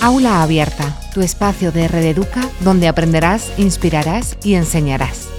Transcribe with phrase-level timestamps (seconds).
[0.00, 5.37] Aula Abierta, tu espacio de Red Educa donde aprenderás, inspirarás y enseñarás.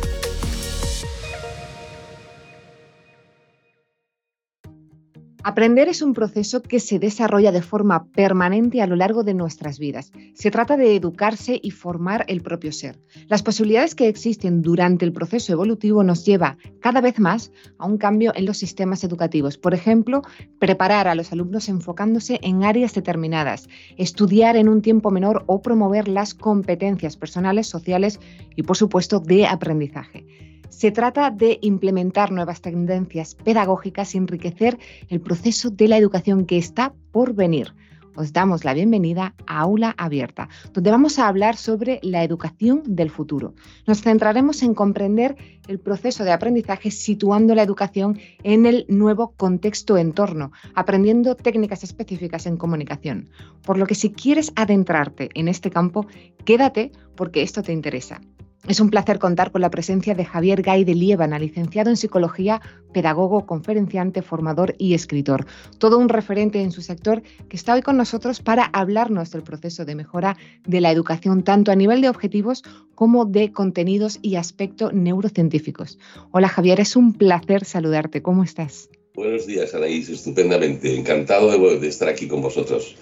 [5.50, 9.80] Aprender es un proceso que se desarrolla de forma permanente a lo largo de nuestras
[9.80, 10.12] vidas.
[10.36, 13.00] Se trata de educarse y formar el propio ser.
[13.30, 17.98] Las posibilidades que existen durante el proceso evolutivo nos lleva cada vez más a un
[17.98, 19.58] cambio en los sistemas educativos.
[19.58, 20.22] Por ejemplo,
[20.60, 26.08] preparar a los alumnos enfocándose en áreas determinadas, estudiar en un tiempo menor o promover
[26.08, 28.20] las competencias personales, sociales
[28.56, 30.28] y, por supuesto, de aprendizaje.
[30.70, 34.78] Se trata de implementar nuevas tendencias pedagógicas y enriquecer
[35.10, 37.74] el proceso de la educación que está por venir.
[38.16, 43.10] Os damos la bienvenida a Aula Abierta, donde vamos a hablar sobre la educación del
[43.10, 43.54] futuro.
[43.88, 45.38] Nos centraremos en comprender
[45.68, 52.46] el proceso de aprendizaje situando la educación en el nuevo contexto entorno, aprendiendo técnicas específicas
[52.46, 53.30] en comunicación.
[53.64, 56.06] Por lo que si quieres adentrarte en este campo,
[56.46, 58.20] quédate porque esto te interesa.
[58.68, 62.62] Es un placer contar con la presencia de Javier Gay de Liébana, licenciado en psicología,
[62.94, 65.46] pedagogo, conferenciante, formador y escritor.
[65.78, 69.86] Todo un referente en su sector que está hoy con nosotros para hablarnos del proceso
[69.86, 70.38] de mejora
[70.68, 72.64] de la educación, tanto a nivel de objetivos
[72.96, 75.98] como de contenidos y aspectos neurocientíficos.
[76.32, 78.22] Hola Javier, es un placer saludarte.
[78.22, 78.90] ¿Cómo estás?
[79.16, 80.10] Buenos días, Anaís.
[80.10, 80.96] Estupendamente.
[80.96, 81.50] Encantado
[81.80, 82.96] de estar aquí con vosotros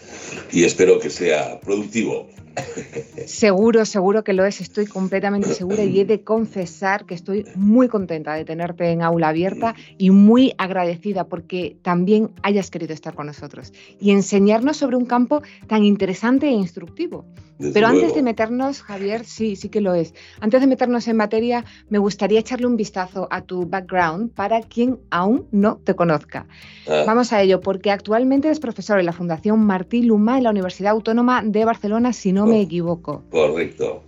[0.51, 2.27] y espero que sea productivo.
[3.27, 7.89] Seguro, seguro que lo es, estoy completamente segura y he de confesar que estoy muy
[7.89, 13.27] contenta de tenerte en aula abierta y muy agradecida porque también hayas querido estar con
[13.27, 17.25] nosotros y enseñarnos sobre un campo tan interesante e instructivo.
[17.73, 20.13] Pero antes de meternos, Javier, sí, sí que lo es.
[20.39, 24.99] Antes de meternos en materia, me gustaría echarle un vistazo a tu background para quien
[25.09, 26.45] aún no te conozca.
[26.87, 27.03] Ah.
[27.05, 30.91] Vamos a ello, porque actualmente eres profesor en la Fundación Martí Luma en la Universidad
[30.91, 33.23] Autónoma de Barcelona, si no me equivoco.
[33.31, 34.03] Correcto.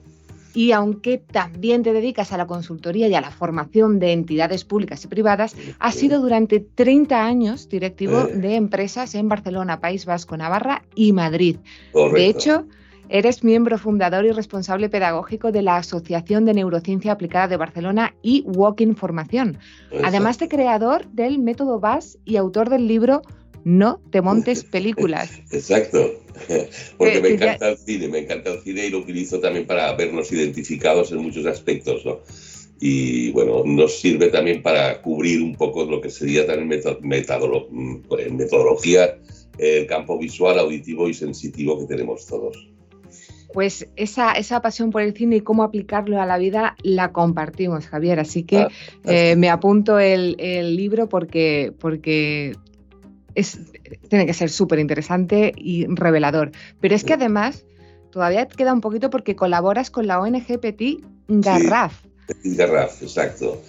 [0.54, 5.04] Y aunque también te dedicas a la consultoría y a la formación de entidades públicas
[5.06, 8.36] y privadas, has sido durante 30 años directivo eh.
[8.36, 11.58] de empresas en Barcelona, País Vasco, Navarra y Madrid.
[11.94, 12.66] De hecho,
[13.10, 18.44] eres miembro fundador y responsable pedagógico de la Asociación de Neurociencia Aplicada de Barcelona y
[18.46, 19.58] Walking Formación,
[20.04, 23.22] además de creador del método VAS y autor del libro
[23.64, 25.42] no te montes películas.
[25.52, 26.00] Exacto,
[26.98, 29.94] porque eh, me encanta el cine, me encanta el cine y lo utilizo también para
[29.94, 32.20] vernos identificados en muchos aspectos, ¿no?
[32.82, 38.32] Y bueno, nos sirve también para cubrir un poco lo que sería también mm, pues,
[38.32, 39.18] metodología,
[39.58, 42.70] el campo visual, auditivo y sensitivo que tenemos todos.
[43.54, 47.88] Pues esa, esa pasión por el cine y cómo aplicarlo a la vida la compartimos,
[47.88, 48.20] Javier.
[48.20, 48.70] Así que ah,
[49.06, 52.56] eh, me apunto el, el, libro porque, porque
[54.08, 56.52] tiene que ser súper interesante y revelador.
[56.80, 57.66] Pero es que además
[58.12, 62.04] todavía queda un poquito porque colaboras con la ONG Petit Garraf.
[62.28, 63.62] Petit Garraf, exacto.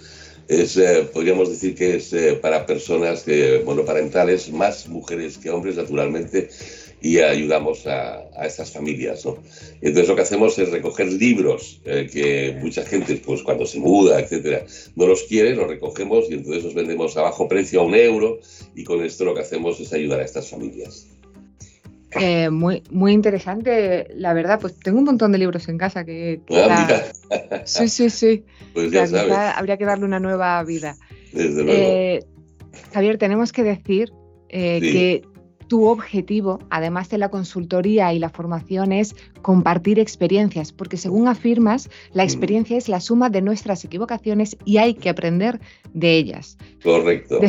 [0.47, 5.77] Es, eh, podríamos decir que es eh, para personas que, monoparentales, más mujeres que hombres,
[5.77, 6.49] naturalmente,
[7.01, 9.25] y ayudamos a, estas familias.
[9.25, 9.37] ¿no?
[9.81, 14.19] Entonces lo que hacemos es recoger libros eh, que mucha gente, pues cuando se muda,
[14.19, 17.95] etcétera, no los quiere, los recogemos y entonces los vendemos a bajo precio, a un
[17.95, 18.39] euro,
[18.75, 21.07] y con esto lo que hacemos es ayudar a estas familias.
[22.19, 26.41] Eh, muy, muy interesante, la verdad, pues tengo un montón de libros en casa que...
[26.51, 27.03] Ah,
[27.65, 28.43] sí, sí, sí.
[28.73, 29.33] Pues ya sabes.
[29.33, 30.95] Habría que darle una nueva vida.
[31.33, 31.71] Desde luego.
[31.71, 32.19] Eh,
[32.93, 34.13] Javier, tenemos que decir
[34.47, 35.23] que
[35.71, 41.89] tu objetivo, además de la consultoría y la formación, es compartir experiencias, porque según afirmas,
[42.11, 42.25] la mm.
[42.25, 45.61] experiencia es la suma de nuestras equivocaciones y hay que aprender
[45.93, 46.57] de ellas.
[46.83, 47.39] Correcto.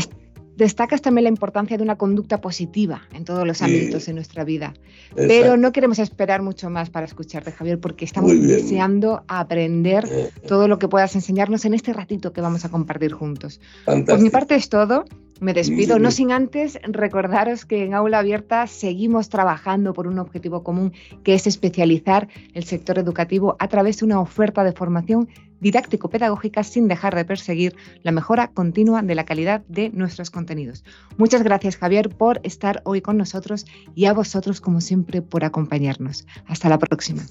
[0.57, 4.75] Destacas también la importancia de una conducta positiva en todos los ámbitos de nuestra vida.
[5.15, 10.69] Pero no queremos esperar mucho más para escucharte, Javier, porque estamos deseando aprender eh, todo
[10.69, 13.61] lo que puedas enseñarnos en este ratito que vamos a compartir juntos.
[13.85, 15.05] Por mi parte es todo.
[15.41, 20.63] Me despido, no sin antes recordaros que en Aula Abierta seguimos trabajando por un objetivo
[20.63, 20.93] común,
[21.25, 25.29] que es especializar el sector educativo a través de una oferta de formación
[25.63, 30.85] didáctico-pedagógica sin dejar de perseguir la mejora continua de la calidad de nuestros contenidos.
[31.17, 33.65] Muchas gracias Javier por estar hoy con nosotros
[33.95, 36.27] y a vosotros como siempre por acompañarnos.
[36.47, 37.25] Hasta la próxima.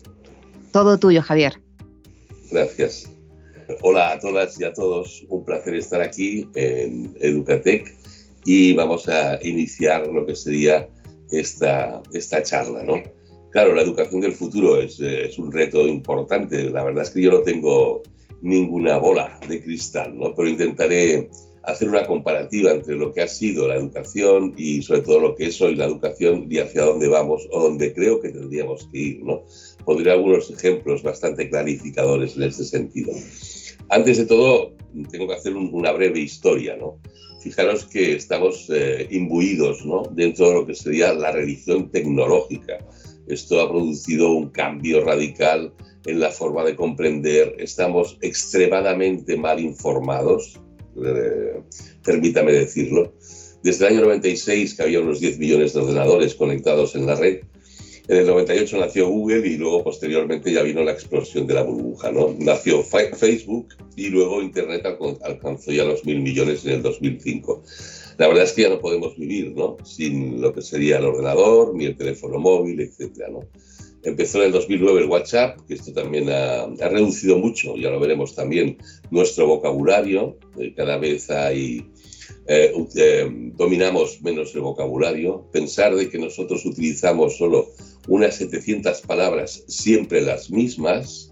[0.71, 1.61] Todo tuyo Javier.
[2.49, 3.11] Gracias.
[3.81, 7.95] Hola a todas y a todos, un placer estar aquí en Educatec
[8.45, 10.89] y vamos a iniciar lo que sería
[11.31, 13.01] esta, esta charla, ¿no?
[13.51, 16.69] Claro, la educación del futuro es, es, un reto importante.
[16.69, 18.01] La verdad es que yo no tengo
[18.41, 20.33] ninguna bola de cristal, ¿no?
[20.33, 21.29] Pero intentaré
[21.63, 25.47] hacer una comparativa entre lo que ha sido la educación y sobre todo lo que
[25.47, 29.23] es hoy la educación y hacia dónde vamos o dónde creo que tendríamos que ir.
[29.23, 29.43] ¿no?
[29.85, 33.11] Pondré algunos ejemplos bastante clarificadores en este sentido.
[33.89, 34.73] Antes de todo,
[35.11, 36.75] tengo que hacer una breve historia.
[36.77, 36.99] ¿no?
[37.41, 40.03] Fijaros que estamos eh, imbuidos ¿no?
[40.11, 42.79] dentro de lo que sería la religión tecnológica.
[43.31, 45.73] Esto ha producido un cambio radical
[46.05, 47.55] en la forma de comprender.
[47.59, 50.59] Estamos extremadamente mal informados
[50.97, 51.61] eh,
[52.03, 53.13] permítame decirlo.
[53.63, 57.41] Desde el año 96, que había unos 10 millones de ordenadores conectados en la red,
[58.07, 62.11] en el 98 nació Google y luego posteriormente ya vino la explosión de la burbuja.
[62.11, 62.35] ¿no?
[62.39, 64.85] Nació Facebook y luego Internet
[65.23, 67.63] alcanzó ya los mil millones en el 2005.
[68.21, 69.77] La verdad es que ya no podemos vivir ¿no?
[69.83, 73.19] sin lo que sería el ordenador, ni el teléfono móvil, etc.
[74.03, 78.35] Empezó en el 2009 el WhatsApp, que esto también ha, reducido mucho, ya lo veremos
[78.35, 78.77] también,
[79.09, 80.37] nuestro vocabulario.
[80.59, 81.83] Eh, cada vez hay,
[82.45, 85.47] eh, eh, dominamos menos el vocabulario.
[85.51, 87.69] Pensar de que nosotros utilizamos solo
[88.07, 91.30] unas 700 palabras, siempre las mismas,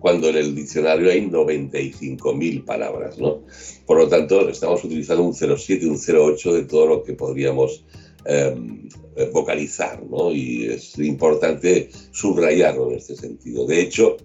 [0.00, 3.42] cuando en el diccionario hay 95.000 palabras, ¿no?
[3.86, 7.84] Por lo tanto, estamos utilizando un 0,7, un 0,8 de todo lo que podríamos
[8.28, 8.88] Em,
[9.32, 10.32] vocalizar, ¿no?
[10.32, 13.66] Y es importante subrayarlo en este sentido.
[13.66, 14.16] De hecho,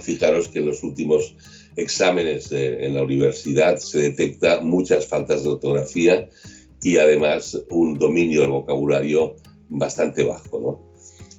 [0.00, 1.36] fijaros que en los últimos
[1.76, 6.28] exámenes en la universidad se detecta muchas faltas de ortografía
[6.82, 9.36] y además un dominio del vocabulario
[9.68, 10.91] bastante bajo, ¿no?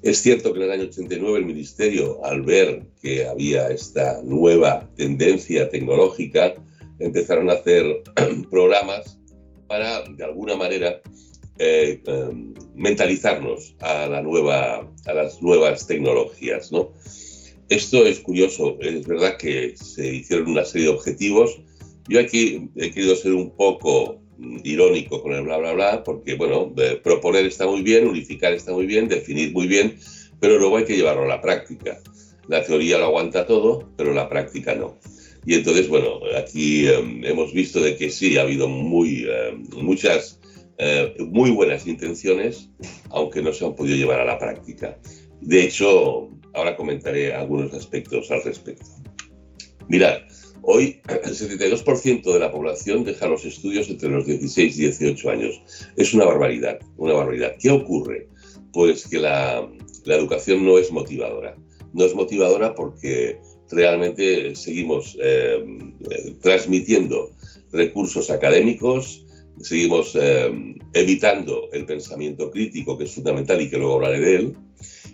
[0.03, 4.89] Es cierto que en el año 89 el Ministerio, al ver que había esta nueva
[4.97, 6.55] tendencia tecnológica,
[7.00, 8.03] empezaron a hacer
[8.51, 9.17] programas
[9.67, 11.01] para, de alguna manera,
[11.57, 16.69] eh, em, mentalizarnos a, a las nuevas tecnologías.
[16.73, 16.91] ¿no?
[17.69, 21.61] Esto es curioso, es verdad que se hicieron una serie de objetivos.
[22.09, 24.22] Yo aquí he querido ser un poco
[24.63, 28.85] irónico con el bla, bla, bla, porque, bueno, proponer está muy bien, unificar está muy
[28.85, 29.97] bien, definir muy bien,
[30.39, 32.00] pero luego hay que llevarlo a la práctica.
[32.47, 35.00] La teoría lo aguanta todo, pero la práctica no.
[35.45, 40.39] Y entonces, bueno, aquí em, hemos visto de que sí, ha habido muy, em, muchas
[40.77, 42.69] eh, muy buenas intenciones,
[43.09, 44.97] aunque no se han podido llevar a la práctica.
[45.39, 48.86] De hecho, ahora comentaré algunos aspectos al respecto.
[49.88, 50.21] Mirad,
[50.63, 55.62] hoy el 72% de la población deja los estudios entre los 16 y 18 años.
[55.95, 57.54] Es una barbaridad, una barbaridad.
[57.60, 58.27] ¿Qué ocurre?
[58.71, 59.68] Pues que la,
[60.06, 61.56] educación no es motivadora.
[61.94, 63.39] No es motivadora porque
[63.69, 65.63] realmente seguimos eh,
[66.42, 67.31] transmitiendo
[67.71, 69.25] recursos académicos,
[69.62, 70.51] seguimos eh,
[70.94, 74.57] evitando el pensamiento crítico, que es fundamental y que luego hablaré de él.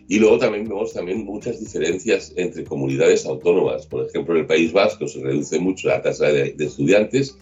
[0.10, 3.86] Y luego también vemos también muchas diferencias entre comunidades autónomas.
[3.86, 7.38] Por ejemplo, en el País Vasco se reduce mucho la tasa de, de estudiantes.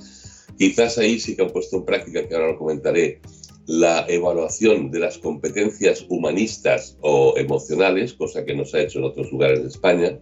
[0.57, 3.21] Quizás ahí sí que han puesto en práctica, que ahora lo comentaré,
[3.67, 9.05] la evaluación de las competencias humanistas o emocionales, cosa que no se ha hecho en
[9.05, 10.19] otros lugares de España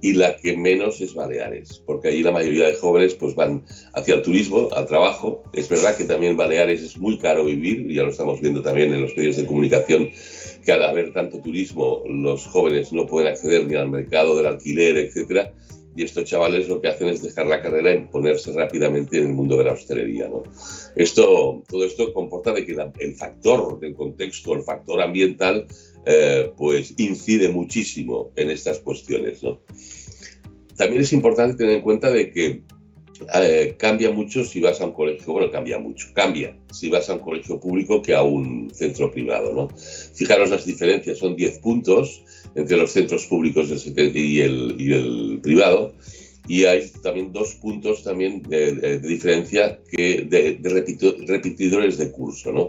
[0.00, 3.64] y la que menos es Baleares, porque ahí la mayoría de jóvenes pues van
[3.94, 5.42] hacia el turismo, al trabajo.
[5.52, 9.02] Es verdad que también Baleares es muy caro vivir, ya lo estamos viendo también en
[9.02, 10.10] los medios de comunicación,
[10.64, 14.96] que al haber tanto turismo los jóvenes no pueden acceder ni al mercado del alquiler,
[14.96, 15.52] etcétera.
[15.96, 19.32] Y estos chavales lo que hacen es dejar la carrera y ponerse rápidamente en el
[19.32, 20.28] mundo de la hostelería.
[20.28, 20.44] ¿no?
[20.94, 25.66] Esto, todo esto comporta de que el factor del contexto, el factor ambiental,
[26.06, 29.42] eh, pues incide muchísimo en estas cuestiones.
[29.42, 29.60] ¿no?
[30.76, 32.62] También es importante tener en cuenta de que
[33.34, 37.14] eh, cambia mucho si vas a un colegio, bueno, cambia mucho, cambia si vas a
[37.14, 39.68] un colegio público que a un centro privado, ¿no?
[40.14, 42.22] Fijaros las diferencias, son 10 puntos
[42.54, 45.92] entre los centros públicos y el, y el privado,
[46.48, 50.58] y hay también dos puntos también de, diferencia que de,
[51.26, 52.68] repetidores de curso, ¿no?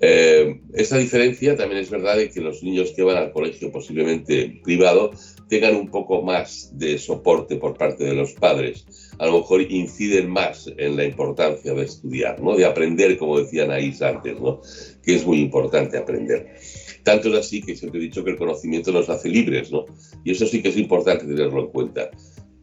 [0.00, 4.60] Eh, esta diferencia también es verdad de que los niños que van al colegio posiblemente
[4.62, 5.12] privado
[5.48, 8.86] tengan un poco más de soporte por parte de los padres.
[9.18, 12.56] A lo mejor inciden más en la importancia de estudiar, ¿no?
[12.56, 14.60] de aprender, como decía Anaís antes, ¿no?
[15.02, 16.56] que es muy importante aprender.
[17.02, 19.86] Tanto es así que siempre he dicho que el conocimiento nos hace libres, ¿no?
[20.24, 22.10] y eso sí que es importante tenerlo en cuenta.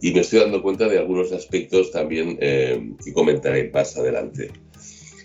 [0.02, 4.52] Y me estoy dando cuenta de algunos aspectos también eh, que comentaré más adelante.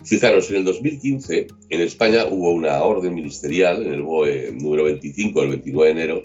[0.09, 5.41] Fijaros, en el 2015 en España hubo una orden ministerial en el BOE número 25
[5.43, 6.23] del 29 de enero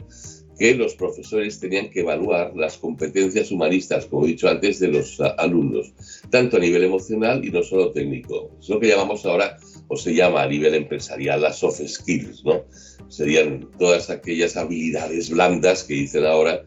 [0.58, 5.20] que los profesores tenían que evaluar las competencias humanistas, como he dicho antes, de los
[5.20, 5.94] alumnos,
[6.30, 8.56] tanto a nivel emocional y no solo técnico.
[8.58, 9.58] Es lo que llamamos ahora,
[9.90, 12.64] o se llama a nivel empresarial, las soft skills, ¿no?
[13.10, 16.64] Serían todas aquellas habilidades blandas que dicen ahora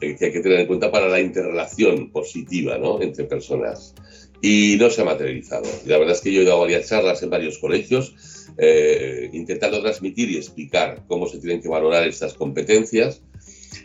[0.00, 3.02] eh, que hay que tener en cuenta para la interrelación positiva, ¿no?
[3.02, 3.94] Entre personas
[4.42, 5.64] y no se ha materializado.
[5.86, 8.14] la verdad es que yo he dado varias charlas en varios colegios
[8.58, 13.22] eh, intentando transmitir y explicar cómo se tienen que valorar estas competencias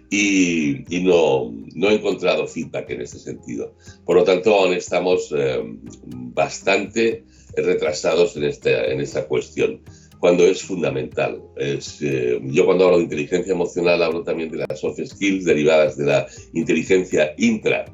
[0.09, 3.75] y, no, no, he encontrado feedback en este sentido.
[4.05, 5.61] Por lo tanto, aún estamos eh,
[6.05, 7.23] bastante
[7.55, 9.81] retrasados en esta, en esta cuestión,
[10.19, 11.41] cuando es fundamental.
[11.57, 15.97] Es, eh, yo cuando hablo de inteligencia emocional hablo también de las soft skills derivadas
[15.97, 17.85] de la inteligencia intra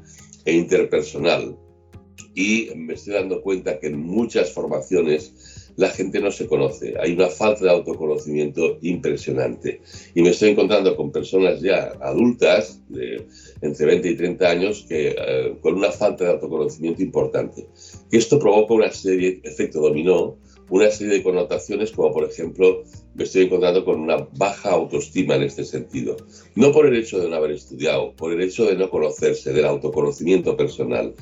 [0.44, 1.56] e interpersonal.
[2.34, 7.12] Y me estoy dando cuenta que en muchas formaciones la gente no se conoce, hay
[7.12, 9.80] una falta de autoconocimiento impresionante.
[10.12, 13.24] Y me estoy encontrando con personas ya adultas, de
[13.60, 17.68] entre 20 y 30 años, que, eh, con una falta de autoconocimiento importante.
[18.10, 20.36] Y esto provoca una serie, efecto dominó,
[20.70, 22.82] una serie de connotaciones como por ejemplo
[23.14, 26.16] me estoy encontrando con una baja autoestima en este sentido.
[26.56, 29.64] No por el hecho de no haber estudiado, por el hecho de no conocerse, del
[29.64, 31.14] autoconocimiento personal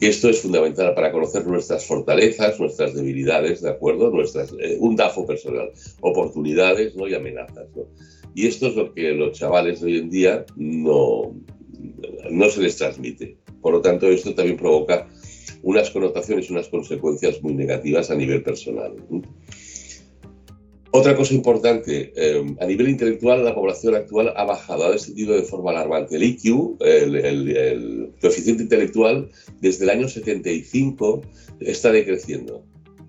[0.00, 4.10] esto es fundamental para conocer nuestras fortalezas, nuestras debilidades, ¿de acuerdo?
[4.10, 7.08] Nuestras, eh, un DAFO personal, oportunidades ¿no?
[7.08, 7.66] y amenazas.
[8.34, 11.34] Y esto es lo que los chavales de hoy en día no,
[12.30, 13.36] no se les transmite.
[13.60, 15.08] Por lo tanto, esto también provoca
[15.62, 18.94] unas connotaciones, unas consecuencias muy negativas a nivel personal.
[20.90, 25.42] Otra cosa importante, eh, a nivel intelectual la población actual ha bajado, ha descendido de
[25.42, 26.16] forma alarmante.
[26.16, 29.28] El IQ, el, coeficiente intelectual,
[29.60, 31.20] desde el año 75
[31.60, 32.64] está decreciendo.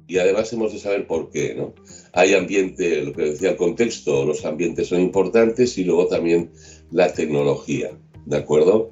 [0.08, 1.56] Y además hemos de saber por qué.
[1.56, 1.74] ¿no?
[2.12, 6.52] Hay ambiente, lo que decía el contexto, los ambientes son importantes y luego también
[6.92, 7.92] la tecnología.
[8.26, 8.92] ¿De acuerdo?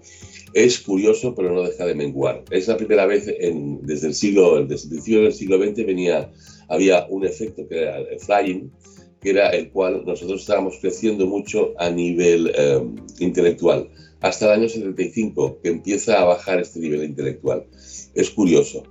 [0.53, 2.45] Es curioso, pero no deja de menguar.
[2.51, 6.31] Es la primera vez en, desde el siglo, desde el siglo XX venía
[6.69, 8.71] había un efecto que era el flying,
[9.21, 12.81] que era el cual nosotros estábamos creciendo mucho a nivel eh,
[13.19, 13.89] intelectual,
[14.21, 17.65] hasta el año 75, que empieza a bajar este nivel intelectual.
[18.13, 18.83] Es curioso,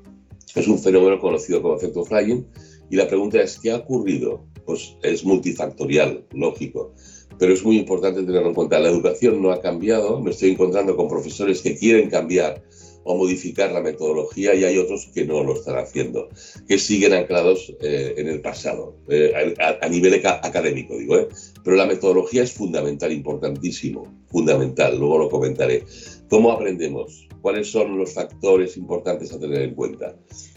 [0.54, 2.45] es un fenómeno conocido como efecto flying,
[2.90, 4.45] y la pregunta es, ¿qué ha ocurrido?
[4.64, 6.92] Pues es multifactorial, lógico,
[7.38, 8.78] pero es muy importante tenerlo en cuenta.
[8.78, 12.62] La educación no ha cambiado, me estoy encontrando con profesores que quieren cambiar
[13.06, 16.28] o modificar la metodología y hay otros que no lo están haciendo,
[16.66, 21.16] que siguen anclados eh, en el pasado, eh, a, nivel académico, digo.
[21.16, 21.28] ¿eh?
[21.62, 25.84] Pero la metodología es fundamental, importantísimo, fundamental, luego lo comentaré.
[26.28, 27.28] ¿Cómo aprendemos?
[27.40, 30.16] ¿Cuáles son los factores importantes a tener en cuenta?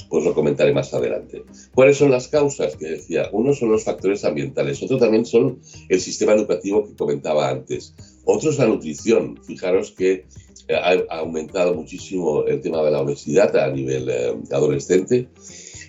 [0.10, 1.44] Pues lo comentaré más adelante.
[1.76, 3.30] ¿Cuáles son las causas que decía?
[3.32, 7.94] Uno son los factores ambientales, otro también son el sistema educativo que comentaba antes.
[8.26, 9.40] Otro es la nutrición.
[9.44, 10.26] Fijaros que
[10.76, 15.30] ha, aumentado muchísimo el tema de la obesidad a nivel eh, adolescente.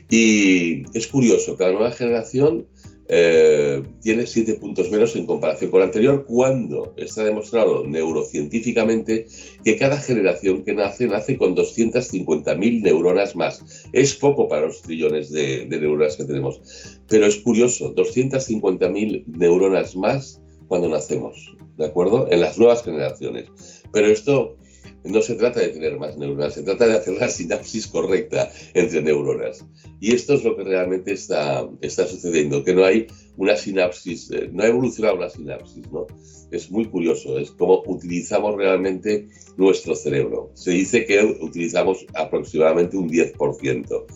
[0.09, 2.67] Y es curioso, cada nueva generación
[3.13, 9.27] eh, tiene siete puntos menos en comparación con la anterior, cuando está demostrado neurocientíficamente
[9.65, 13.65] que cada generación que nace nace con 250.000 neuronas más.
[13.93, 16.61] Es poco para los trillones de, de neuronas que tenemos,
[17.09, 22.29] pero es curioso, 250.000 neuronas más cuando nacemos, ¿de acuerdo?
[22.31, 23.47] En las nuevas generaciones.
[23.93, 24.57] Pero esto
[25.05, 29.03] no se trata de tener más neuronas, se trata de hacer la sinapsis correcta entre
[29.03, 29.65] neuronas.
[30.01, 34.51] Y esto es lo que realmente está, está sucediendo, que no hay una sinapsis, eh,
[34.53, 36.07] no ha evolucionado una sinapsis, ¿no?
[36.51, 40.51] Es muy curioso, es como utilizamos realmente nuestro cerebro.
[40.55, 44.07] Se dice que utilizamos aproximadamente un 10%.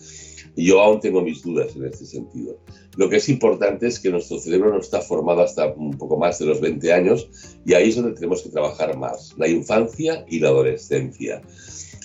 [0.57, 2.59] Y yo aún tengo mis dudas en este sentido.
[2.97, 6.39] Lo que es importante es que nuestro cerebro no está formado hasta un poco más
[6.39, 7.29] de los 20 años
[7.67, 11.43] y ahí es donde tenemos que trabajar más, la infancia y la adolescencia.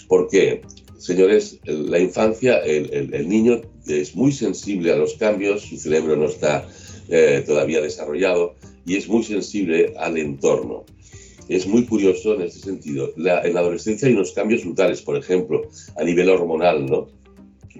[0.07, 0.61] ¿Por qué?
[0.97, 6.67] Señores, la infancia, el, niño es muy sensible a los cambios, su cerebro no está
[7.07, 8.55] eh, todavía desarrollado
[8.85, 10.85] y es muy sensible al entorno.
[11.47, 13.13] Es muy curioso en este sentido.
[13.15, 15.61] en la adolescencia hay unos cambios brutales, por ejemplo,
[15.95, 17.07] a nivel hormonal, ¿no?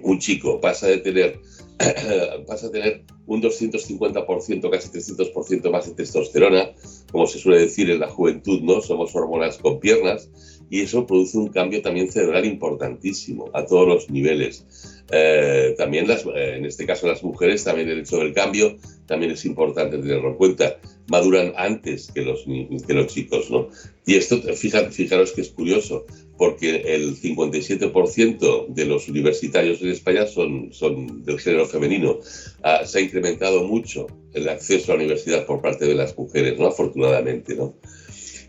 [0.02, 1.40] Un chico pasa de tener
[2.48, 6.70] vas a tener un 250%, casi 300% más de testosterona,
[7.10, 8.82] como se suele decir en la juventud, ¿no?
[8.82, 10.28] Somos hormonas con piernas
[10.68, 14.66] y eso produce un cambio también cerebral importantísimo a todos los niveles.
[15.10, 19.32] Eh, también las, eh, en este caso las mujeres, también el hecho del cambio también
[19.32, 20.76] es importante tenerlo en cuenta.
[21.10, 22.44] Maduran antes que los,
[22.86, 23.68] que los chicos, ¿no?
[24.06, 26.06] Y esto, fijaros que es curioso,
[26.38, 32.20] porque el 57% de los universitarios en España son, son del género femenino.
[32.62, 36.58] Ah, se ha incrementado mucho el acceso a la universidad por parte de las mujeres,
[36.58, 36.68] ¿no?
[36.68, 37.74] Afortunadamente, ¿no?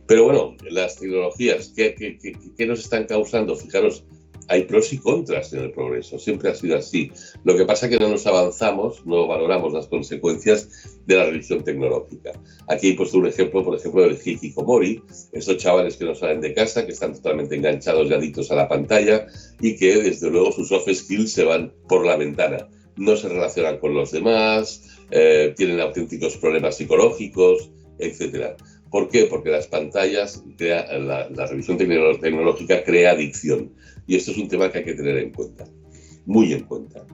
[0.06, 3.56] Pero bueno, las tecnologías, ¿qué, qué, qué, qué nos están causando?
[3.56, 4.04] Fijaros,
[4.52, 7.10] hay pros y contras en el progreso, siempre ha sido así.
[7.46, 10.68] Lo que pasa es que no nos avanzamos, no valoramos las consecuencias
[11.06, 12.34] de la revisión tecnológica.
[12.68, 16.54] Aquí he puesto un ejemplo, por ejemplo, del hikikomori, esos chavales que no salen de
[16.54, 19.26] casa, que están totalmente enganchados y adictos a la pantalla
[19.62, 22.68] y que desde luego sus soft skills se van por la ventana.
[22.98, 28.58] No se relacionan con los demás, eh, tienen auténticos problemas psicológicos, etc.
[28.92, 29.26] ¿Por qué?
[29.26, 33.72] Porque las pantallas, la, la revisión tecnológica crea adicción.
[34.06, 35.66] Y esto es un tema que hay que tener en cuenta,
[36.26, 37.06] muy en cuenta.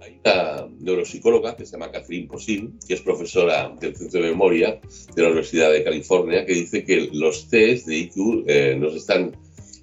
[0.00, 4.80] Hay una neuropsicóloga que se llama Catherine Posil, que es profesora del Centro de Memoria
[5.14, 9.36] de la Universidad de California, que dice que los test de IQ eh, nos están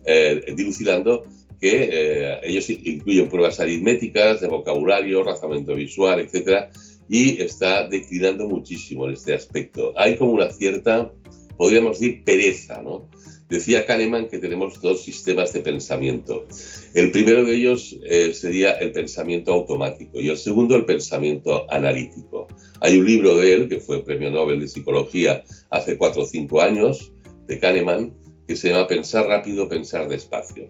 [0.06, 1.24] eh, dilucidando
[1.60, 6.70] que eh, ellos incluyen pruebas aritméticas, de vocabulario, razonamiento visual, etc.
[7.10, 9.94] Y está declinando muchísimo en este aspecto.
[9.96, 11.12] Hay como una cierta,
[11.58, 13.10] podríamos decir, pereza, ¿no?
[13.50, 16.46] Decía Kahneman que tenemos dos sistemas de pensamiento.
[16.94, 22.48] El primero de ellos eh, sería el pensamiento automático y el segundo el pensamiento analítico.
[22.82, 26.62] Hay un libro de él, que fue premio Nobel de Psicología hace cuatro o cinco
[26.62, 27.14] años,
[27.48, 28.14] de Kahneman,
[28.46, 30.70] que se llama Pensar rápido, pensar despacio.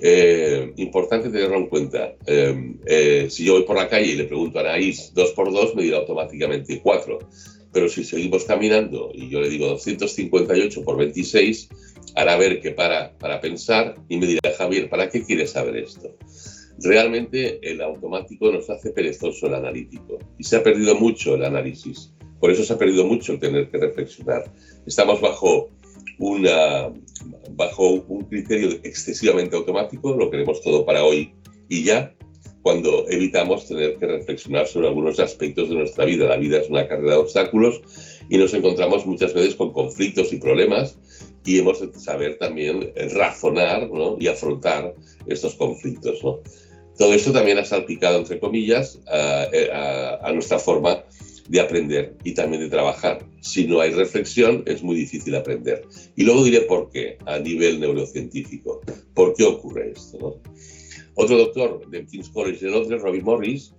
[0.00, 2.14] Eh, importante tenerlo en cuenta.
[2.26, 5.74] Eh, si yo voy por la calle y le pregunto a Anaís dos por dos,
[5.74, 7.18] me dirá automáticamente cuatro.
[7.72, 11.68] Pero si seguimos caminando y yo le digo 258 por 26,
[12.14, 16.16] hará ver que para, para pensar y me dirá, Javier, ¿para qué quieres saber esto?
[16.80, 22.12] Realmente el automático nos hace perezoso el analítico y se ha perdido mucho el análisis.
[22.40, 24.44] Por eso se ha perdido mucho el tener que reflexionar.
[24.86, 25.70] Estamos bajo,
[27.50, 31.32] bajo un criterio excesivamente automático, lo queremos todo para hoy
[31.68, 32.14] y ya,
[32.62, 36.28] cuando evitamos tener que reflexionar sobre algunos aspectos de nuestra vida.
[36.28, 37.80] La vida es una carrera de obstáculos
[38.28, 40.98] y nos encontramos muchas veces con conflictos y problemas
[41.44, 44.94] y hemos de saber también razonar y afrontar
[45.26, 46.20] estos conflictos.
[46.98, 51.04] Todo esto también ha salpicado, entre comillas, a, nuestra forma
[51.48, 53.26] de aprender y también de trabajar.
[53.40, 55.82] Si no hay reflexión, es muy difícil aprender.
[56.16, 58.80] Y luego diré por qué, a nivel neurocientífico.
[59.14, 60.40] ¿Por qué ocurre esto?
[61.14, 63.72] Otro doctor del King's College de Londres, Robbie Morris,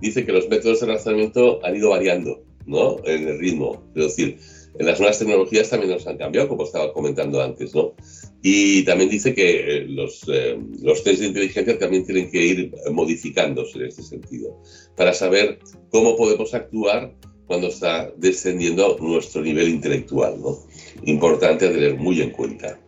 [0.00, 2.96] dice que los métodos de razonamiento han ido variando ¿no?
[3.04, 3.82] en el ritmo.
[3.94, 4.38] Es decir,
[4.78, 7.94] en las nuevas tecnologías también nos han cambiado, como estaba comentando antes, ¿no?
[8.42, 12.72] Y también dice que eh, los, eh, los test de inteligencia también tienen que ir
[12.92, 14.60] modificándose en este sentido,
[14.96, 15.58] para saber
[15.96, 17.10] cómo podemos actuar
[17.46, 20.58] cuando está descendiendo nuestro nivel intelectual, ¿no?
[21.04, 22.78] Importante a tener muy en cuenta.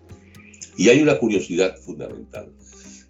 [0.76, 2.52] Y hay una curiosidad fundamental.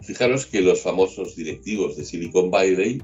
[0.03, 3.03] Fijaros que los famosos directivos de Silicon Valley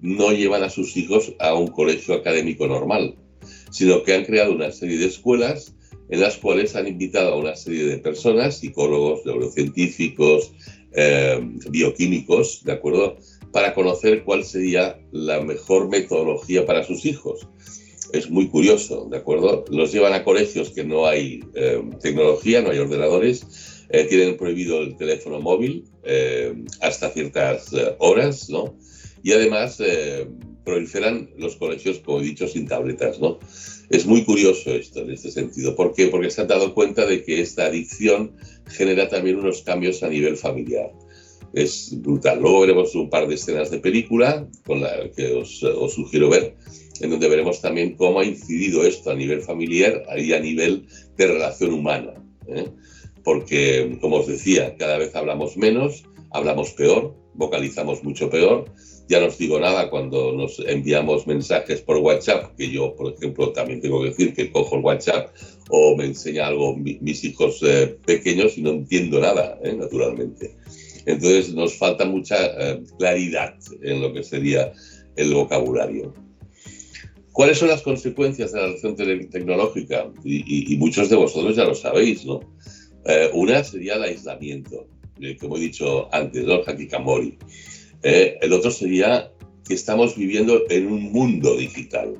[0.00, 3.16] no llevan a sus hijos a un colegio académico normal,
[3.70, 5.74] sino que han creado una serie de escuelas
[6.08, 10.52] en las cuales han invitado a una serie de personas, psicólogos, neurocientíficos,
[10.94, 13.18] eh, bioquímicos, ¿de acuerdo?
[13.52, 17.48] Para conocer cuál sería la mejor metodología para sus hijos.
[18.12, 19.64] Es muy curioso, ¿de acuerdo?
[19.70, 24.80] Los llevan a colegios que no hay eh, tecnología, no hay ordenadores, eh, tienen prohibido
[24.80, 25.84] el teléfono móvil
[26.80, 28.76] hasta ciertas horas, ¿no?
[29.22, 29.80] Y además
[30.64, 33.38] proliferan los colegios, como he dicho, sin tabletas, ¿no?
[33.90, 35.74] Es muy curioso esto en este sentido.
[35.74, 36.06] ¿Por qué?
[36.06, 38.36] Porque se han dado cuenta de que esta adicción
[38.68, 40.92] genera también unos cambios a nivel familiar.
[41.52, 42.40] Es brutal.
[42.40, 46.54] Luego veremos un par de escenas de película con la que os, os sugiero ver,
[47.00, 50.86] en donde veremos también cómo ha incidido esto a nivel familiar y a nivel
[51.16, 52.14] de relación humana.
[52.46, 52.66] ¿eh?
[53.24, 58.70] Porque, como os decía, cada vez hablamos menos, hablamos peor, vocalizamos mucho peor
[59.10, 63.52] ya no os digo nada cuando nos enviamos mensajes por WhatsApp, que yo, por ejemplo,
[63.52, 65.34] también tengo que decir que cojo el WhatsApp
[65.68, 70.54] o me enseña algo mis hijos eh, pequeños y no entiendo nada, eh, naturalmente.
[71.12, 74.72] Entonces nos falta mucha eh, claridad en lo que sería
[75.16, 76.14] el vocabulario.
[77.32, 80.10] ¿Cuáles son las consecuencias de la adopción tecnológica?
[80.24, 82.40] Y, muchos de vosotros ya lo sabéis, ¿no?
[83.32, 84.86] una sería el aislamiento,
[85.40, 86.60] como he dicho antes, ¿no?
[86.66, 87.38] Hakikamori.
[88.02, 89.30] Eh, el otro sería
[89.66, 92.14] que estamos viviendo en un mundo digital.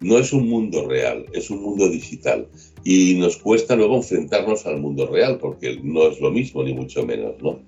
[0.00, 2.48] No es un mundo real, es un mundo digital.
[2.84, 7.04] Y nos cuesta luego enfrentarnos al mundo real, porque no es lo mismo, ni mucho
[7.04, 7.34] menos.
[7.42, 7.60] ¿no?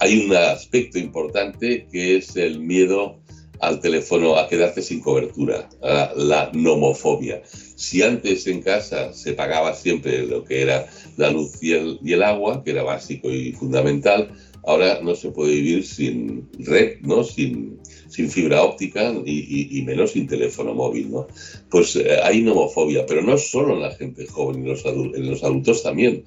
[0.00, 3.20] Hay un aspecto importante que es el miedo
[3.60, 7.42] al teléfono a quedarse sin cobertura, la nomofobia.
[7.44, 12.62] Si antes en casa se pagaba siempre lo que era la luz y el agua,
[12.62, 14.32] que era básico y fundamental,
[14.68, 17.24] Ahora no se puede vivir sin red, ¿no?
[17.24, 17.78] sin,
[18.10, 21.10] sin fibra óptica y, menos sin teléfono móvil.
[21.10, 21.26] ¿no?
[21.70, 25.30] Pues eh, hay nomofobia, pero no solo en la gente joven, en los, adultos, en
[25.30, 26.22] los adultos también.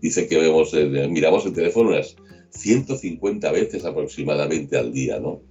[0.00, 0.72] Dice que vemos,
[1.08, 2.16] miramos el teléfono unas
[2.56, 5.42] 150 veces aproximadamente al día, ¿no?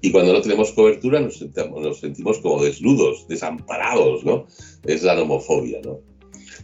[0.00, 4.46] Y cuando no tenemos cobertura nos, nos sentimos como desnudos, desamparados, ¿no?
[4.84, 6.00] Es la nomofobia, ¿no?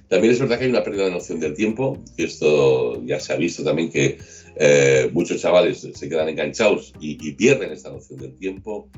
[0.09, 3.33] También es verdad que hay una pérdida de noción del tiempo, y esto ya se
[3.33, 4.19] ha visto también que
[4.57, 8.89] eh, muchos chavales se quedan enganchados y, pierden esta noción del tiempo.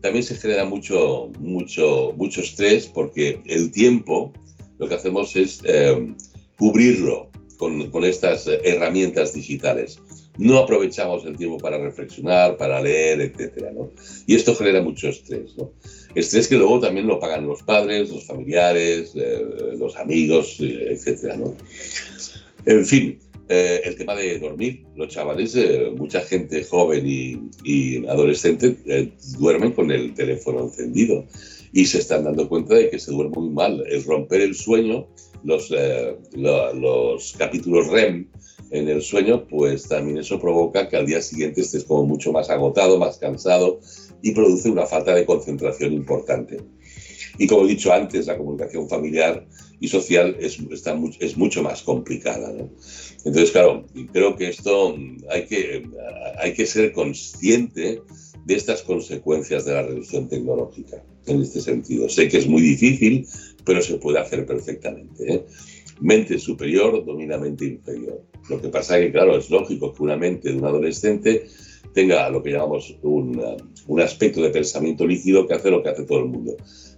[0.00, 4.32] También se genera mucho, mucho, mucho estrés porque el tiempo
[4.78, 6.14] lo que hacemos es eh,
[6.58, 9.98] cubrirlo con, con, estas herramientas digitales.
[10.36, 13.70] No aprovechamos el tiempo para reflexionar, para leer, etc.
[13.72, 13.90] ¿no?
[14.26, 15.56] Y esto genera mucho estrés.
[15.56, 15.72] ¿no?
[16.14, 19.44] Estrés que luego también lo pagan los padres, los familiares, eh,
[19.78, 21.36] los amigos, etc.
[21.36, 21.54] ¿no?
[22.66, 23.18] En fin,
[23.48, 24.84] eh, el tema de dormir.
[24.96, 31.26] Los chavales, eh, mucha gente joven y, adolescente eh, duermen con el teléfono encendido
[31.72, 33.84] y se están dando cuenta de que se duerme muy mal.
[33.86, 35.06] El romper el sueño,
[35.42, 35.70] los,
[36.32, 38.28] los capítulos REM
[38.70, 42.50] en el sueño, pues también eso provoca que al día siguiente estés como mucho más
[42.50, 43.80] agotado, más cansado
[44.22, 46.58] y produce una falta de concentración importante.
[47.38, 49.46] Y como he dicho antes, la comunicación familiar
[49.80, 52.52] y social es, está, es mucho más complicada.
[52.52, 52.70] ¿no?
[53.24, 54.96] Entonces, claro, creo que esto
[55.30, 55.88] hay que,
[56.38, 58.02] hay que ser consciente
[58.44, 62.08] de estas consecuencias de la reducción tecnológica en este sentido.
[62.08, 63.26] Sé que es muy difícil,
[63.64, 65.34] pero se puede hacer perfectamente.
[65.34, 65.44] ¿eh?
[66.00, 68.22] Mente superior domina mente inferior.
[68.48, 71.46] Lo que pasa es que, claro, es lógico que una mente de un adolescente
[71.92, 73.40] tenga lo que llamamos un,
[73.86, 76.56] un aspecto de pensamiento líquido que hace lo que hace todo el mundo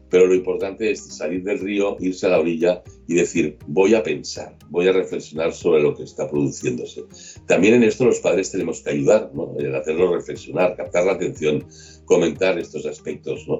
[0.09, 4.03] pero lo importante es salir del río, irse a la orilla y decir, voy a
[4.03, 7.05] pensar, voy a reflexionar sobre lo que está produciéndose.
[7.47, 9.55] También en esto los padres tenemos que ayudar, ¿no?
[9.59, 11.67] en hacerlo reflexionar, captar la atención,
[12.05, 13.59] comentar estos aspectos, ¿no?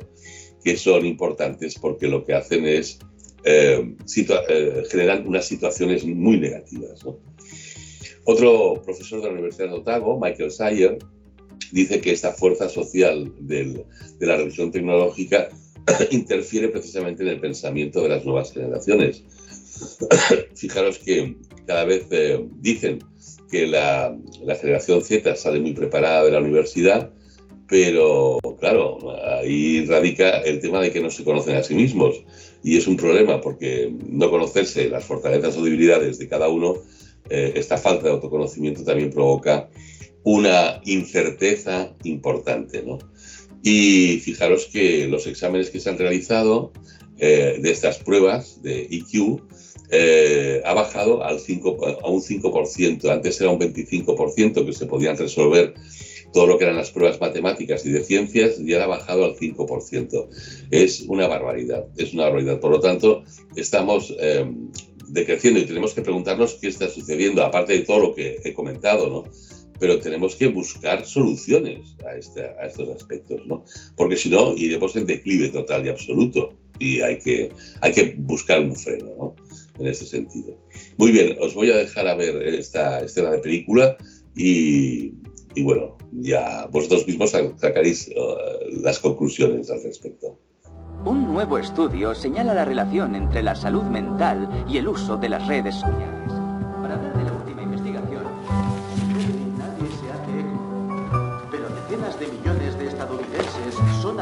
[0.63, 2.99] que son importantes porque lo que hacen es
[3.47, 3.97] eh,
[4.49, 7.05] eh, generar unas situaciones muy negativas.
[7.05, 7.19] ¿no?
[8.25, 10.99] Otro profesor de la Universidad de Otago, Michael Sayer,
[11.73, 13.85] dice que esta fuerza social del,
[14.19, 15.49] de la revolución tecnológica
[16.11, 19.23] interfiere precisamente en el pensamiento de las nuevas generaciones.
[20.55, 22.99] Fijaros que cada vez eh, dicen
[23.51, 24.17] que la,
[24.61, 27.11] generación Z sale muy preparada de la universidad,
[27.69, 28.99] pero claro,
[29.41, 32.23] ahí radica el tema de que no se conocen a sí mismos.
[32.63, 36.77] Y es un problema porque no conocerse las fortalezas o debilidades de cada uno,
[37.29, 39.69] eh, esta falta de autoconocimiento también provoca
[40.23, 42.83] una incerteza importante.
[42.83, 42.99] ¿no?
[43.63, 46.73] Y fijaros que los exámenes que se han realizado
[47.19, 49.41] eh, de estas pruebas de IQ
[49.91, 53.11] eh, ha bajado al 5, a un 5%.
[53.11, 55.75] Antes era un 25% que se podían resolver
[56.33, 59.37] todo lo que eran las pruebas matemáticas y de ciencias y ahora ha bajado al
[59.37, 60.29] 5%.
[60.71, 62.61] Es una barbaridad, es una barbaridad.
[62.61, 64.45] Por lo tanto, estamos eh,
[65.09, 69.09] decreciendo y tenemos que preguntarnos qué está sucediendo, aparte de todo lo que he comentado,
[69.09, 69.25] ¿no?
[69.79, 73.65] pero tenemos que buscar soluciones a, este, a estos aspectos, ¿no?
[73.97, 78.61] Porque si no, iremos en declive total y absoluto y hay que, hay que buscar
[78.61, 79.37] un freno, ¿no?
[79.79, 80.59] En ese sentido.
[80.97, 83.97] Muy bien, os voy a dejar a ver esta escena de película
[84.35, 85.13] y,
[85.57, 90.39] y bueno, ya vosotros mismos sacaréis uh, las conclusiones al respecto.
[91.05, 95.47] Un nuevo estudio señala la relación entre la salud mental y el uso de las
[95.47, 96.17] redes sociales.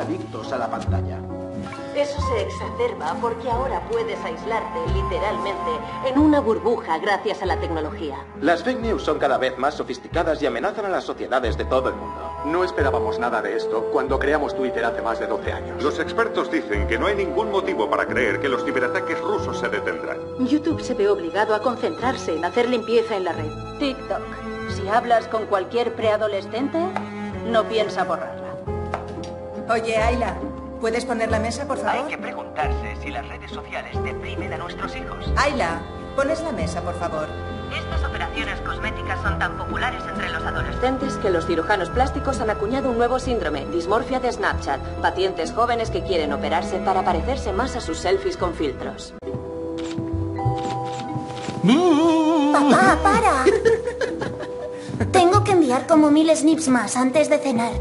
[0.05, 1.44] adictos a la pantalla.
[1.97, 5.71] Eso se exacerba porque ahora puedes aislarte literalmente
[6.07, 8.17] en una burbuja gracias a la tecnología.
[8.41, 11.91] Las fake news son cada vez más sofisticadas y amenazan a las sociedades de todo
[11.91, 12.33] el mundo.
[12.47, 15.83] No esperábamos nada de esto cuando creamos Twitter hace más de 12 años.
[15.85, 19.69] Los expertos dicen que no hay ningún motivo para creer que los ciberataques rusos se
[19.69, 20.19] detendrán.
[20.41, 23.53] YouTube se ve obligado a concentrarse en hacer limpieza en la red.
[23.79, 24.23] TikTok.
[24.69, 26.79] Si hablas con cualquier preadolescente,
[27.47, 28.55] no piensa borrarla.
[29.71, 30.37] Oye, Ayla,
[30.85, 32.05] ¿puedes poner la mesa, por favor?
[32.05, 35.33] Hay que preguntarse si las redes sociales deprimen a nuestros hijos.
[35.35, 35.81] Ayla,
[36.15, 37.27] pones la mesa, por favor.
[37.75, 42.91] Estas operaciones cosméticas son tan populares entre los adolescentes que los cirujanos plásticos han acuñado
[42.91, 47.81] un nuevo síndrome, dismorfia de Snapchat, pacientes jóvenes que quieren operarse para parecerse más a
[47.81, 49.15] sus selfies con filtros.
[52.53, 53.45] Papá, para.
[55.13, 57.73] Tengo que enviar como mil snips más antes de cenar.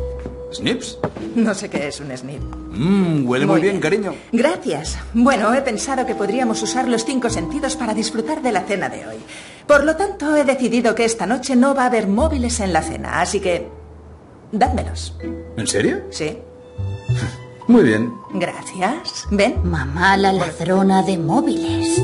[0.54, 0.98] ¿Snips?
[1.36, 2.42] No sé qué es un snip.
[2.42, 4.14] Mmm, huele muy, bien, cariño.
[4.32, 4.98] Gracias.
[5.14, 9.08] Bueno, he pensado que podríamos usar los cinco sentidos para disfrutar de la cena de
[9.08, 9.18] hoy.
[9.68, 12.82] Por lo tanto, he decidido que esta noche no va a haber móviles en la
[12.82, 13.68] cena, así que...
[14.52, 15.18] Dádmelos.
[15.58, 16.04] ¿En serio?
[16.12, 16.38] Sí.
[17.68, 18.14] Muy bien.
[18.34, 19.26] Gracias.
[19.32, 19.56] Ven.
[19.64, 22.02] Mamá, la ladrona de móviles.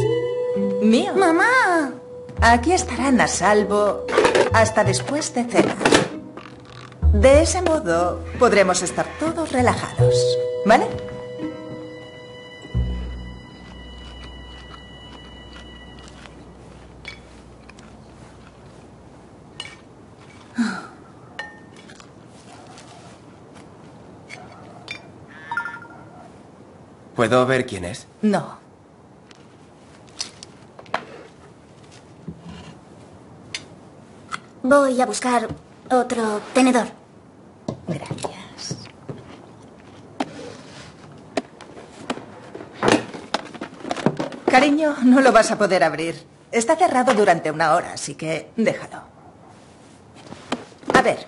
[0.82, 1.14] Mío.
[1.16, 1.92] Mamá.
[2.42, 4.06] Aquí estarán a salvo
[4.54, 5.76] hasta después de cena.
[7.14, 10.14] De ese modo podremos estar todos relajados,
[10.66, 10.86] ¿vale?
[27.16, 28.08] ¿Puedo ver quién es?
[28.22, 28.60] No.
[34.64, 35.48] Voy a buscar
[35.90, 36.99] otro tenedor.
[44.50, 46.16] Cariño, no lo vas a poder abrir.
[46.52, 49.04] Está cerrado durante una hora, así que déjalo.
[50.94, 51.28] A ver,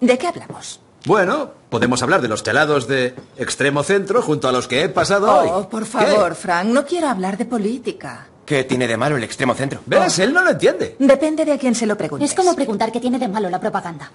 [0.00, 0.80] ¿de qué hablamos?
[1.04, 5.30] Bueno, podemos hablar de los chalados de extremo centro junto a los que he pasado
[5.30, 5.48] hoy.
[5.52, 8.28] Oh, por favor, Frank, no quiero hablar de política.
[8.46, 9.80] ¿Qué tiene de malo el extremo centro?
[9.86, 10.18] ¿Ves?
[10.18, 10.96] Él no lo entiende.
[10.98, 12.24] Depende de a quién se lo pregunte.
[12.24, 14.10] Es como preguntar qué tiene de malo la propaganda.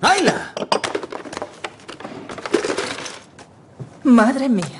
[0.00, 0.54] ¡Ayla!
[4.04, 4.79] Madre mía.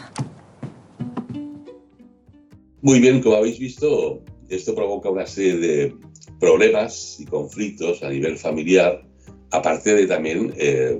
[2.82, 5.94] Muy bien, como habéis visto, esto provoca una serie de
[6.38, 9.04] problemas y conflictos a nivel familiar,
[9.50, 10.98] aparte de también eh,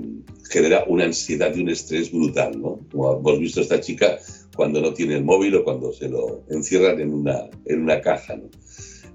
[0.49, 2.79] genera una ansiedad y un estrés brutal, ¿no?
[2.91, 4.19] Como hemos visto esta chica
[4.55, 8.35] cuando no tiene el móvil o cuando se lo encierran en una, en una caja,
[8.35, 8.49] ¿no?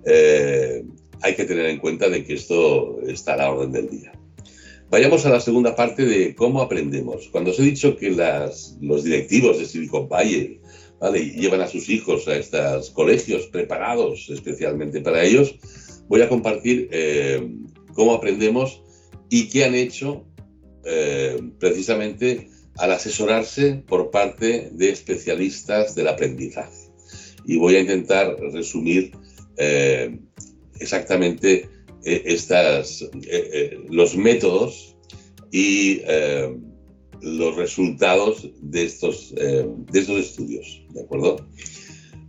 [0.04, 0.84] Eh,
[1.22, 4.12] hay que tener en cuenta de que esto está a la orden del día.
[4.90, 7.28] Vayamos a la segunda parte de cómo aprendemos.
[7.32, 10.60] Cuando os he dicho que las, los directivos de Silicon Valley
[11.00, 11.24] ¿vale?
[11.24, 15.56] llevan a sus hijos a estos colegios preparados especialmente para ellos,
[16.08, 17.48] voy a compartir eh,
[17.94, 18.82] cómo aprendemos
[19.28, 20.24] y qué han hecho
[20.84, 26.90] eh, precisamente al asesorarse por parte de especialistas del aprendizaje.
[27.46, 29.12] Y voy a intentar resumir
[29.56, 30.18] eh,
[30.78, 31.70] exactamente
[33.88, 34.96] los métodos
[35.50, 36.02] y
[37.22, 40.82] los resultados de estos, de estos estudios.
[40.92, 41.36] ¿De acuerdo?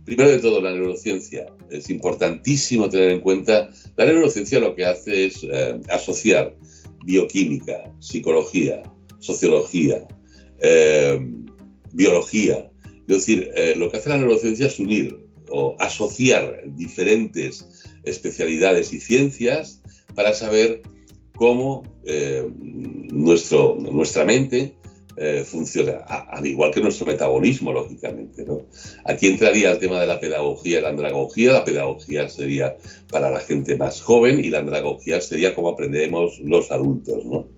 [0.04, 1.46] Primero de todo, la neurociencia.
[1.70, 5.46] Es importantísimo tener en cuenta, la neurociencia lo que hace es
[5.90, 6.56] asociar
[7.04, 8.82] bioquímica, psicología,
[9.18, 10.06] sociología,
[10.60, 11.20] eh,
[11.92, 12.70] biología.
[13.06, 15.18] Es decir, eh, lo que hace la neurociencia es unir
[15.50, 17.66] o asociar diferentes
[18.04, 19.82] especialidades y ciencias
[20.14, 20.82] para saber
[21.38, 24.74] cómo eh, nuestro, nuestra mente
[25.44, 28.44] funciona, al igual que nuestro metabolismo, lógicamente.
[28.44, 28.62] ¿no?
[29.04, 31.54] Aquí entraría el tema de la pedagogía y la andragogía.
[31.54, 32.76] La pedagogía sería
[33.10, 37.24] para la gente más joven y la andragogía sería cómo aprendemos los adultos.
[37.24, 37.48] ¿no?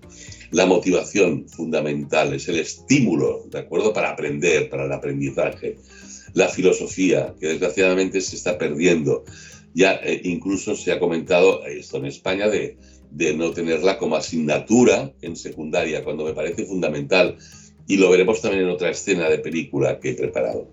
[0.51, 3.93] La motivación fundamental es el estímulo, ¿de acuerdo?
[3.93, 5.77] Para aprender, para el aprendizaje.
[6.33, 9.23] La filosofía, que desgraciadamente se está perdiendo.
[9.73, 12.77] Ya eh, incluso se ha comentado esto en España de,
[13.11, 17.37] de no tenerla como asignatura en secundaria, cuando me parece fundamental.
[17.87, 20.67] Y lo veremos también en otra escena de película que he preparado.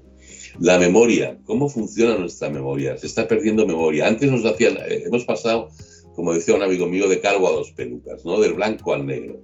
[0.60, 2.96] La memoria, ¿cómo funciona nuestra memoria?
[2.96, 4.06] Se está perdiendo memoria.
[4.06, 5.70] Antes nos hacían, eh, hemos pasado
[6.18, 8.40] como decía un amigo mío, de calvo a dos pelucas, ¿no?
[8.40, 9.40] Del blanco al negro.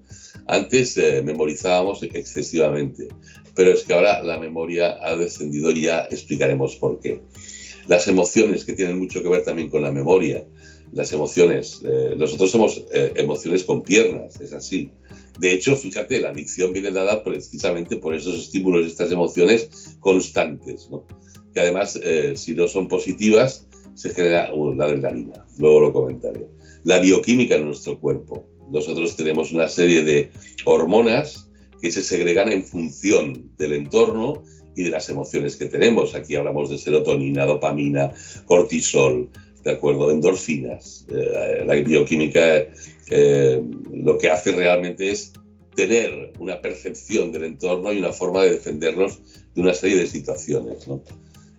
[0.48, 3.06] Antes eh, memorizábamos excesivamente,
[3.54, 7.20] pero es que ahora la memoria ha descendido y ya explicaremos por qué.
[7.86, 10.44] Las emociones, que tienen mucho que ver también con la memoria.
[10.94, 14.90] Las emociones, eh, nosotros somos eh, emociones con piernas, es así.
[15.38, 21.04] De hecho, fíjate, la adicción viene dada precisamente por esos estímulos, estas emociones constantes, ¿no?
[21.52, 22.00] que además,
[22.34, 25.46] si no son positivas, se genera la adrenalina.
[25.58, 26.48] Luego lo comentaré
[26.84, 28.46] la bioquímica en nuestro cuerpo.
[28.70, 30.30] Nosotros tenemos una serie de
[30.64, 34.42] hormonas que se segregan en función del entorno
[34.76, 36.14] y de las emociones que tenemos.
[36.14, 38.12] Aquí hablamos de serotonina, dopamina,
[38.46, 39.30] cortisol,
[39.64, 40.10] ¿de acuerdo?
[40.10, 41.06] Endorfinas.
[41.08, 42.66] Eh, la bioquímica
[43.10, 45.32] eh, lo que hace realmente es
[45.74, 49.18] tener una percepción del entorno y una forma de defendernos
[49.54, 50.86] de una serie de situaciones.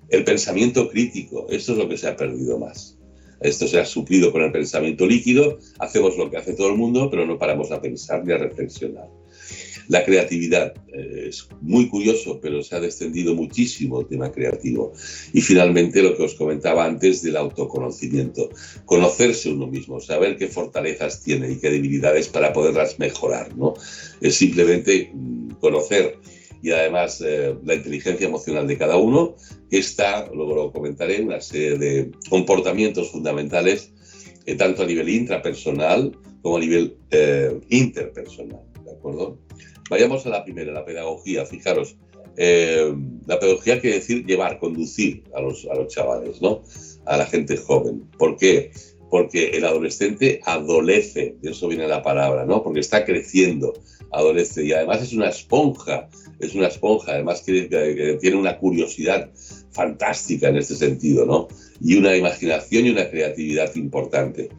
[0.10, 2.98] El pensamiento crítico, esto es lo que se ha perdido más.
[3.42, 7.10] Esto se ha suplido con el pensamiento líquido, hacemos lo que hace todo el mundo,
[7.10, 9.10] pero no paramos a pensar ni a reflexionar.
[9.88, 14.94] La creatividad eh, es muy curioso, pero se ha descendido muchísimo el tema creativo.
[15.34, 18.50] Y finalmente lo que os comentaba antes del autoconocimiento,
[18.86, 23.56] conocerse uno mismo, saber qué fortalezas tiene y qué debilidades para poderlas mejorar.
[23.56, 23.74] ¿no?
[24.22, 26.18] Es simplemente mm, conocer
[26.64, 29.36] y además eh, la inteligencia emocional de cada uno,
[29.70, 33.92] está, luego lo comentaré, una serie de comportamientos fundamentales,
[34.48, 36.98] eh, tanto a nivel intrapersonal como a nivel
[37.70, 38.62] interpersonal.
[38.84, 39.40] ¿De acuerdo?
[39.90, 41.46] Vayamos a la primera, la pedagogía.
[41.46, 41.96] Fijaros,
[42.38, 46.62] la pedagogía quiere decir llevar, conducir a los, a los chavales, ¿no?
[47.06, 48.04] A la gente joven.
[48.18, 48.72] ¿Por qué?
[49.10, 52.64] porque el adolescente adolece, de eso viene la palabra, ¿no?
[52.64, 53.74] Porque está creciendo,
[54.12, 59.32] adolece, y además es una esponja, es una esponja, además que, tiene una curiosidad
[59.76, 61.48] fantástica en este sentido, ¿no?
[61.82, 64.50] Y una imaginación y una creatividad importante.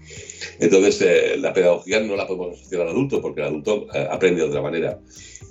[0.60, 4.42] Entonces, eh, la pedagogía no la podemos asociar al adulto, porque el adulto eh, aprende
[4.42, 5.00] de otra manera.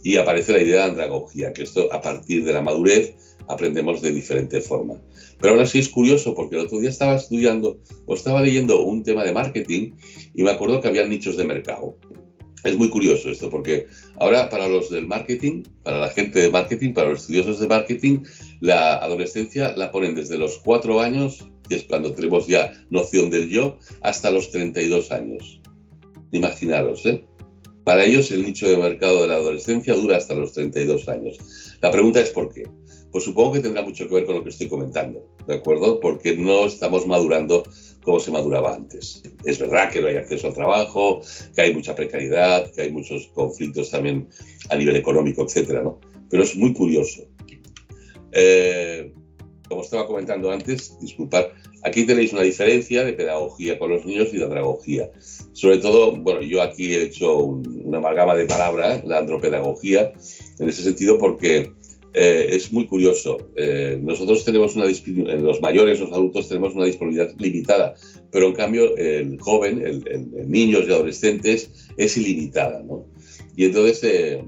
[0.04, 3.15] Y aparece la idea de andragogía, que esto a partir de la madurez
[3.47, 5.01] aprendemos de diferente forma.
[5.39, 9.04] Pero aún así es curioso porque el otro día estaba estudiando o estaba leyendo un
[9.04, 9.93] tema de marketing
[10.34, 11.97] y me acuerdo que había nichos de mercado.
[12.65, 13.86] Es muy curioso esto porque
[14.17, 18.23] ahora para los del marketing, para la gente de marketing, para los estudiosos de marketing,
[18.60, 23.49] la adolescencia la ponen desde los cuatro años, que es cuando tenemos ya noción del
[23.49, 25.62] yo, hasta los 32 años.
[26.32, 27.23] Imaginaros, ¿eh?
[27.84, 31.38] Para ellos el nicho de mercado de la adolescencia dura hasta los 32 años.
[31.82, 32.63] La pregunta es por qué.
[33.12, 35.99] Pues supongo que tendrá mucho que ver con lo que estoy comentando, ¿de acuerdo?
[35.99, 37.63] Porque no estamos madurando
[38.05, 39.23] como se maduraba antes.
[39.43, 41.21] Es verdad que no hay acceso al trabajo,
[41.55, 44.29] que hay mucha precariedad, que hay muchos conflictos también
[44.69, 45.99] a nivel económico, etcétera, ¿no?
[46.29, 47.23] Pero es muy curioso.
[48.31, 49.11] Eh,
[49.67, 51.45] como estaba comentando antes, disculpad,
[51.83, 55.09] aquí tenéis una diferencia de pedagogía con los niños y de andragogía.
[55.53, 60.13] Sobre todo, bueno, yo aquí he hecho una amalgama de palabras, la andropedagogía,
[60.59, 61.71] en ese sentido porque
[62.17, 63.49] eh, es muy curioso.
[63.58, 67.93] Eh, nosotros tenemos una en los mayores, los adultos tenemos una disponibilidad limitada,
[68.32, 73.06] pero en cambio el joven, el, niños y adolescentes es ilimitada, ¿no?
[73.58, 74.41] Y entonces eh,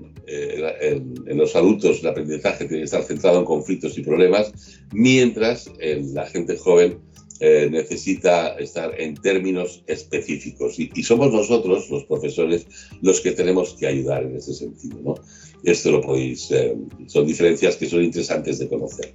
[0.81, 4.53] en, los adultos el aprendizaje tiene que estar centrado en conflictos y problemas,
[4.93, 5.69] mientras
[6.13, 6.99] la gente joven
[7.39, 10.79] necesita estar en términos específicos.
[10.79, 12.65] Y, y, somos nosotros, los profesores,
[13.01, 14.99] los que tenemos que ayudar en ese sentido.
[15.03, 15.15] ¿no?
[15.63, 16.75] Esto lo podéis, eh,
[17.07, 19.13] son diferencias que son interesantes de conocer.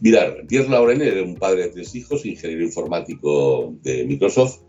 [0.00, 4.60] Mirar, Pierre Lauren era un padre de tres hijos, ingeniero informático de Microsoft,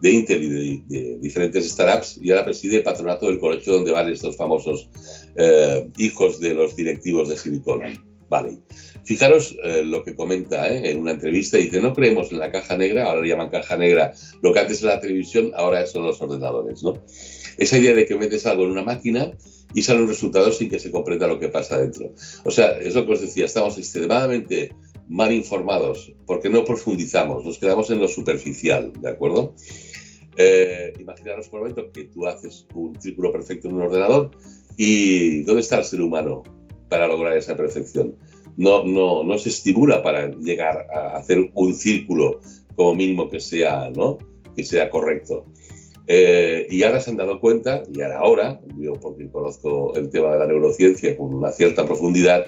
[0.00, 4.12] de Intel y de, diferentes startups, y ahora preside el patronato del colegio donde van
[4.12, 4.88] estos famosos
[5.34, 7.80] eh, hijos de los directivos de Silicon
[8.28, 8.58] Valley.
[9.06, 13.04] Fijaros eh, lo que comenta en una entrevista, dice, no creemos en la caja negra,
[13.04, 16.82] ahora le llaman caja negra, lo que antes era la televisión, ahora son los ordenadores,
[16.82, 16.94] ¿no?
[17.56, 19.30] Esa idea de que metes algo en una máquina
[19.72, 22.12] y sale un resultado sin que se comprenda lo que pasa dentro.
[22.44, 24.74] O sea, es lo que os decía, estamos extremadamente
[25.08, 29.54] mal informados porque no profundizamos, nos quedamos en lo superficial, ¿de acuerdo?
[30.36, 34.32] Eh, imaginaros por un momento que tú haces un círculo perfecto en un ordenador
[34.76, 36.42] y ¿dónde está el ser humano
[36.88, 38.16] para lograr esa perfección?
[38.56, 42.40] No, no, no se estimula para llegar a hacer un círculo
[42.74, 44.18] como mínimo que sea, ¿no?
[44.56, 45.44] que sea correcto.
[46.08, 50.32] Eh, y ahora se han dado cuenta, y ahora, ahora, yo porque conozco el tema
[50.32, 52.46] de la neurociencia con una cierta profundidad,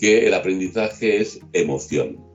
[0.00, 2.31] que el aprendizaje es emoción.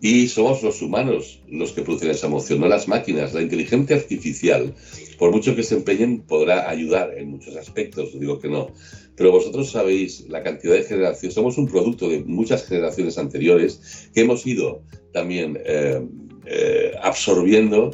[0.00, 3.32] Y somos los humanos los que producen esa emoción, no las máquinas.
[3.32, 4.74] La inteligencia artificial,
[5.18, 8.68] por mucho que se empeñen, podrá ayudar en muchos aspectos, digo que no.
[9.16, 14.22] Pero vosotros sabéis la cantidad de generaciones, somos un producto de muchas generaciones anteriores que
[14.22, 16.02] hemos ido también eh,
[16.46, 17.92] eh, absorbiendo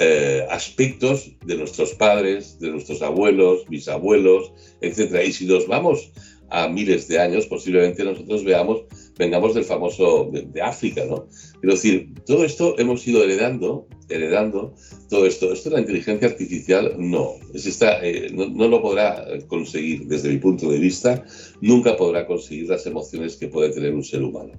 [0.00, 5.26] eh, aspectos de nuestros padres, de nuestros abuelos, bisabuelos, etc.
[5.26, 6.12] Y si nos vamos
[6.50, 8.84] a miles de años, posiblemente nosotros veamos,
[9.18, 11.26] vengamos del famoso de, África, ¿no?
[11.62, 14.74] Es decir, todo esto hemos ido heredando, heredando
[15.08, 15.52] todo esto.
[15.52, 17.66] Esto la inteligencia artificial no, es
[18.02, 21.24] eh, no, no, lo podrá conseguir desde mi punto de vista,
[21.60, 24.52] nunca podrá conseguir las emociones que puede tener un ser humano.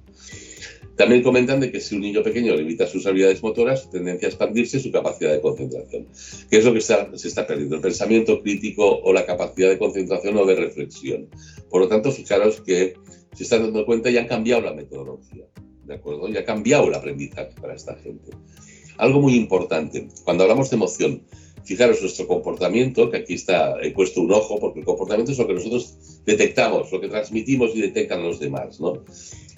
[0.99, 4.31] También comentan de que si un niño pequeño limita sus habilidades motoras, su tendencia a
[4.31, 6.09] expandirse su capacidad de concentración.
[6.51, 7.77] ¿Qué es lo que se está perdiendo?
[7.77, 11.29] El pensamiento crítico o la capacidad de concentración o de reflexión.
[11.69, 12.95] Por lo tanto, fijaros que
[13.33, 15.45] se están dando cuenta y han cambiado la metodología.
[15.85, 16.27] ¿De acuerdo?
[16.27, 18.31] Y ha cambiado el aprendizaje para esta gente.
[18.97, 21.23] Algo muy importante, cuando hablamos de emoción,
[21.63, 25.47] fijaros nuestro comportamiento, que aquí está, he puesto un ojo, porque el comportamiento es lo
[25.47, 29.03] que nosotros detectamos, lo que transmitimos y detectan los demás, ¿no?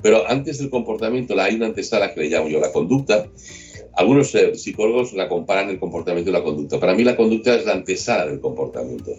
[0.01, 3.27] Pero antes del comportamiento hay una antesala que le llamo yo la conducta.
[3.93, 6.79] Algunos eh, psicólogos la comparan el comportamiento y la conducta.
[6.79, 9.11] Para mí la conducta es la antesala del comportamiento.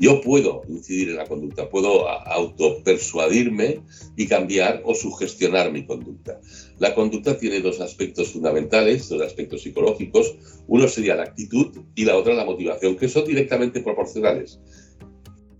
[0.00, 3.80] Yo puedo incidir en la conducta, puedo autopersuadirme
[4.16, 6.40] y cambiar o sugestionar mi conducta.
[6.78, 10.36] La conducta tiene dos aspectos fundamentales, dos aspectos psicológicos.
[10.68, 14.60] Uno sería la actitud y la otra la motivación, que son directamente proporcionales.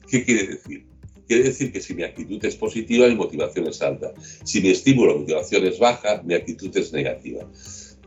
[0.09, 0.87] ¿Qué quiere decir?
[1.29, 4.15] Quiere decir que si mi actitud es positiva, mi motivación es alta.
[4.45, 7.47] Si mi estímulo o motivación es baja, mi actitud es negativa.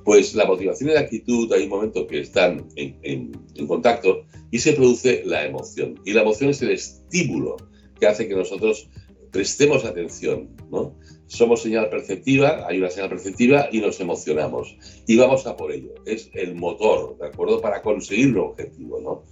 [0.03, 3.31] Pues la motivación y la actitud hay un momento que están en,
[3.67, 6.01] contacto y se produce la emoción.
[6.03, 7.57] Y la emoción es el estímulo
[7.99, 8.89] que hace que nosotros
[9.31, 10.97] prestemos atención, ¿no?
[11.27, 14.75] somos señal perceptiva, hay una señal perceptiva y nos emocionamos.
[15.07, 15.93] Y vamos a por ello.
[16.05, 17.61] Es el motor, ¿de acuerdo?
[17.61, 19.23] Para conseguir un objetivo, ¿no?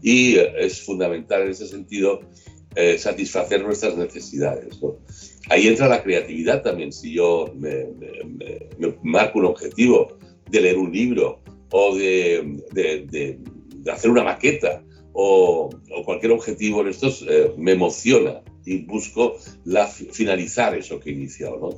[0.00, 2.20] Y es fundamental en ese sentido
[2.76, 4.78] eh, satisfacer nuestras necesidades.
[5.48, 6.92] Ahí entra la creatividad también.
[6.92, 7.86] Si yo me,
[9.02, 10.18] marco un objetivo
[10.50, 13.38] de leer un libro o de, de,
[13.90, 15.70] hacer una maqueta o,
[16.04, 21.58] cualquier objetivo en estos, eh, me emociona y busco la, finalizar eso que he iniciado.
[21.58, 21.70] ¿no?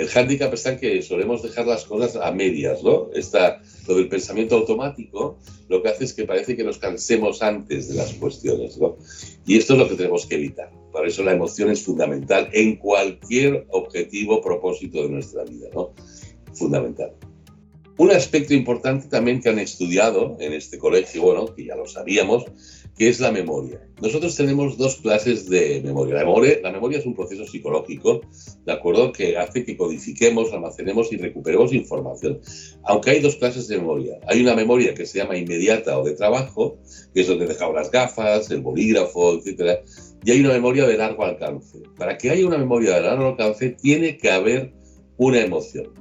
[0.00, 2.82] El hándicap está en que solemos dejar las cosas a medias.
[2.82, 3.10] ¿no?
[3.12, 5.36] Está, lo del pensamiento automático
[5.68, 8.78] lo que hace es que parece que nos cansemos antes de las cuestiones.
[8.78, 8.96] ¿no?
[9.44, 10.70] Y esto es lo que tenemos que evitar.
[10.90, 15.68] Por eso la emoción es fundamental en cualquier objetivo, propósito de nuestra vida.
[15.74, 15.92] ¿no?
[16.54, 17.12] Fundamental.
[17.98, 22.46] Un aspecto importante también que han estudiado en este colegio, bueno, que ya lo sabíamos,
[23.00, 23.80] que es la memoria.
[24.02, 26.16] Nosotros tenemos dos clases de memoria.
[26.16, 26.58] La, memoria.
[26.62, 28.20] la memoria es un proceso psicológico,
[28.66, 32.42] ¿de acuerdo?, que hace que codifiquemos, almacenemos y recuperemos información.
[32.84, 34.20] Aunque hay dos clases de memoria.
[34.26, 36.76] Hay una memoria que se llama inmediata o de trabajo,
[37.14, 39.80] que es donde dejamos las gafas, el bolígrafo, etc.
[40.22, 41.78] Y hay una memoria de largo alcance.
[41.96, 44.74] Para que haya una memoria de largo alcance, tiene que haber
[45.16, 45.94] una emoción.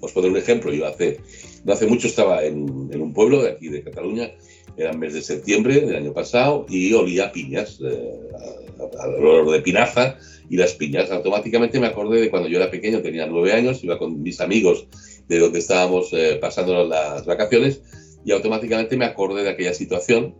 [0.00, 0.72] Os pongo un ejemplo.
[0.72, 1.18] Yo hace,
[1.64, 4.30] no hace mucho estaba en, en un pueblo de aquí de Cataluña
[4.76, 8.14] era el mes de septiembre del año pasado y olía piñas, eh,
[9.00, 10.16] al olor de pinaza
[10.48, 11.10] y las piñas.
[11.10, 14.86] Automáticamente me acordé de cuando yo era pequeño, tenía nueve años, iba con mis amigos
[15.28, 17.82] de donde estábamos eh, pasando las vacaciones
[18.24, 20.34] y automáticamente me acordé de aquella situación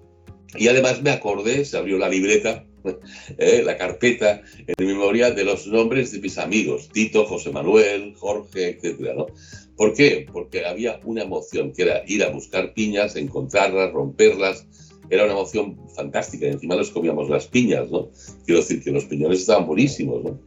[0.55, 2.65] y además me acordé, se abrió la libreta,
[3.39, 8.71] eh, la carpeta en memoria de los nombres de mis amigos, Tito, José Manuel, Jorge,
[8.71, 9.27] etcétera, ¿no?
[9.77, 10.27] ¿Por qué?
[10.33, 14.67] Porque había una emoción, que era ir a buscar piñas, encontrarlas, romperlas.
[15.09, 16.47] Era una emoción fantástica.
[16.47, 18.09] Y encima nos comíamos las piñas, ¿no?
[18.45, 20.41] Quiero decir que los piñones estaban buenísimos, ¿no?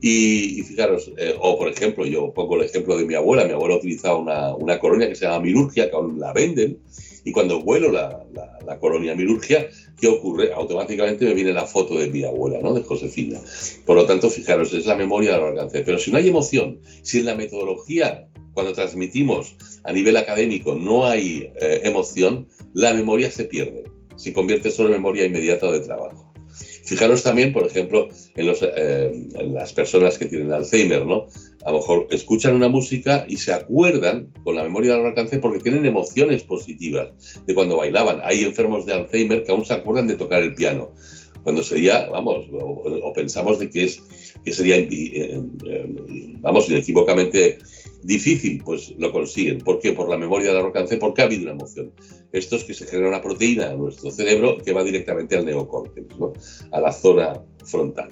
[0.00, 3.46] Y, fijaros, eh, o por ejemplo, yo pongo el ejemplo de mi abuela.
[3.46, 6.78] Mi abuela utilizaba una, una colonia que se llama Mirurgia, que aún la venden.
[7.24, 8.24] Y cuando vuelo la,
[8.66, 9.66] la, colonia Mirurgia,
[9.98, 10.52] ¿qué ocurre?
[10.52, 12.74] Automáticamente me viene la foto de mi abuela, ¿no?
[12.74, 13.40] De Josefina.
[13.86, 15.80] Por lo tanto, fijaros, es la memoria del alcance.
[15.80, 21.06] Pero si no hay emoción, si en la metodología cuando transmitimos a nivel académico no
[21.06, 23.84] hay eh, emoción, la memoria se pierde,
[24.16, 26.32] se convierte solo en memoria inmediata de trabajo.
[26.84, 31.26] Fijaros también, por ejemplo, en, eh, en, las personas que tienen Alzheimer, ¿no?
[31.64, 35.60] A lo mejor escuchan una música y se acuerdan con la memoria del alcance porque
[35.60, 38.20] tienen emociones positivas de cuando bailaban.
[38.22, 40.92] Hay enfermos de Alzheimer que aún se acuerdan de tocar el piano.
[41.42, 44.02] Cuando sería, vamos, o, pensamos de que, es,
[44.44, 45.42] que sería, eh,
[46.40, 47.58] vamos, inequívocamente
[48.04, 49.60] Difícil, pues lo consiguen.
[49.60, 49.94] ¿Por qué?
[49.94, 51.90] Por la memoria del alcance, porque ha habido una emoción.
[52.32, 56.14] Esto es que se genera una proteína en nuestro cerebro que va directamente al neocórtex,
[56.70, 58.10] a la zona frontal.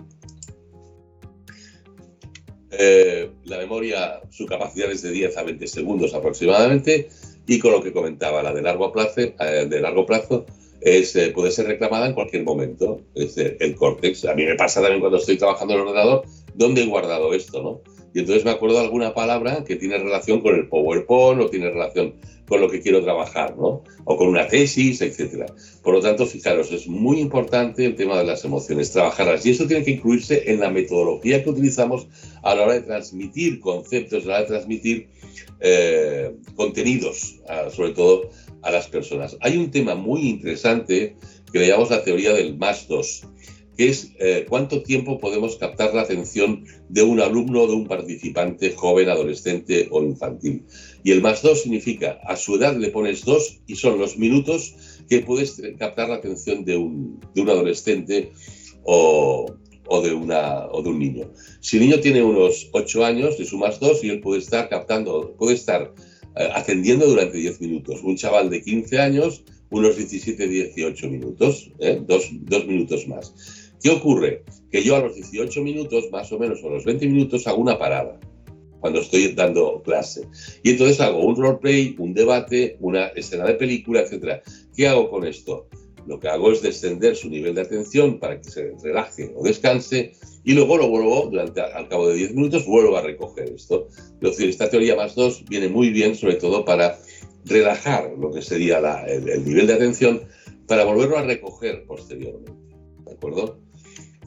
[2.73, 7.09] Eh, la memoria, su capacidad es de 10 a 20 segundos aproximadamente
[7.47, 10.47] y con lo que comentaba, la de largo plazo, eh, de largo plazo
[10.81, 13.03] es, eh, puede ser reclamada en cualquier momento.
[13.15, 14.25] Es el córtex.
[14.25, 17.63] A mí me pasa también cuando estoy trabajando en el ordenador, ¿dónde he guardado esto?
[17.63, 17.92] ¿no?
[18.15, 21.71] Y entonces me acuerdo de alguna palabra que tiene relación con el PowerPoint o tiene
[21.71, 22.15] relación
[22.47, 23.83] con lo que quiero trabajar, ¿no?
[24.05, 25.47] O con una tesis, etcétera.
[25.83, 29.47] Por lo tanto, fijaros, es muy importante el tema de las emociones, trabajarlas.
[29.47, 32.09] Y eso tiene que incluirse en la metodología que utilizamos
[32.43, 35.09] a la hora de transmitir conceptos, a la hora de transmitir
[35.61, 37.41] eh, contenidos,
[37.75, 38.29] sobre todo
[38.63, 39.37] a las personas.
[39.41, 41.17] Hay un tema muy interesante
[41.53, 43.27] que le llamamos la teoría del más dos
[43.83, 47.89] que es eh, cuánto tiempo podemos captar la atención de un alumno o de un
[47.89, 50.63] participante joven, adolescente o infantil.
[51.03, 54.77] Y el más dos significa, a su edad le pones dos y son los minutos
[55.09, 58.31] que puedes captar la atención de un, de un adolescente
[58.85, 59.53] o,
[59.89, 61.33] o, de una, o de un niño.
[61.59, 65.35] Si el niño tiene unos ocho años, le sumas dos y él puede estar captando,
[65.37, 65.93] puede estar
[66.37, 68.01] eh, atendiendo durante diez minutos.
[68.05, 72.01] Un chaval de 15 años, unos 17, 18 minutos, ¿eh?
[72.07, 73.62] dos, dos minutos más.
[73.83, 74.45] ¿Qué ocurre?
[74.71, 77.61] Que yo a los 18 minutos, más o menos, o a los 20 minutos, hago
[77.61, 78.19] una parada
[78.81, 80.29] cuando estoy dando clase.
[80.63, 84.43] Y entonces hago un roleplay, un debate, una escena de película, etc.
[84.77, 85.69] ¿Qué hago con esto?
[86.07, 90.13] Lo que hago es descender su nivel de atención para que se relaje o descanse
[90.45, 93.89] y luego lo vuelvo, durante, al cabo de 10 minutos, vuelvo a recoger esto.
[94.21, 96.99] Es decir, esta teoría más 2 viene muy bien, sobre todo para
[97.45, 100.23] relajar lo que sería el, el nivel de atención,
[100.67, 102.53] para volverlo a recoger posteriormente.
[103.05, 103.61] ¿De acuerdo?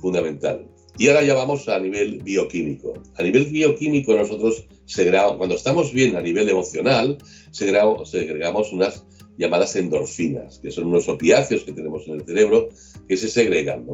[0.06, 0.68] Fundamental.
[1.00, 2.94] Y ahora ya vamos a nivel bioquímico.
[3.18, 7.18] A nivel bioquímico nosotros segregamos, cuando estamos bien a nivel emocional,
[7.52, 9.04] segregamos unas
[9.40, 12.70] llamadas endorfinas, que son unos opiáceos que tenemos en el cerebro
[13.08, 13.88] que se segregan.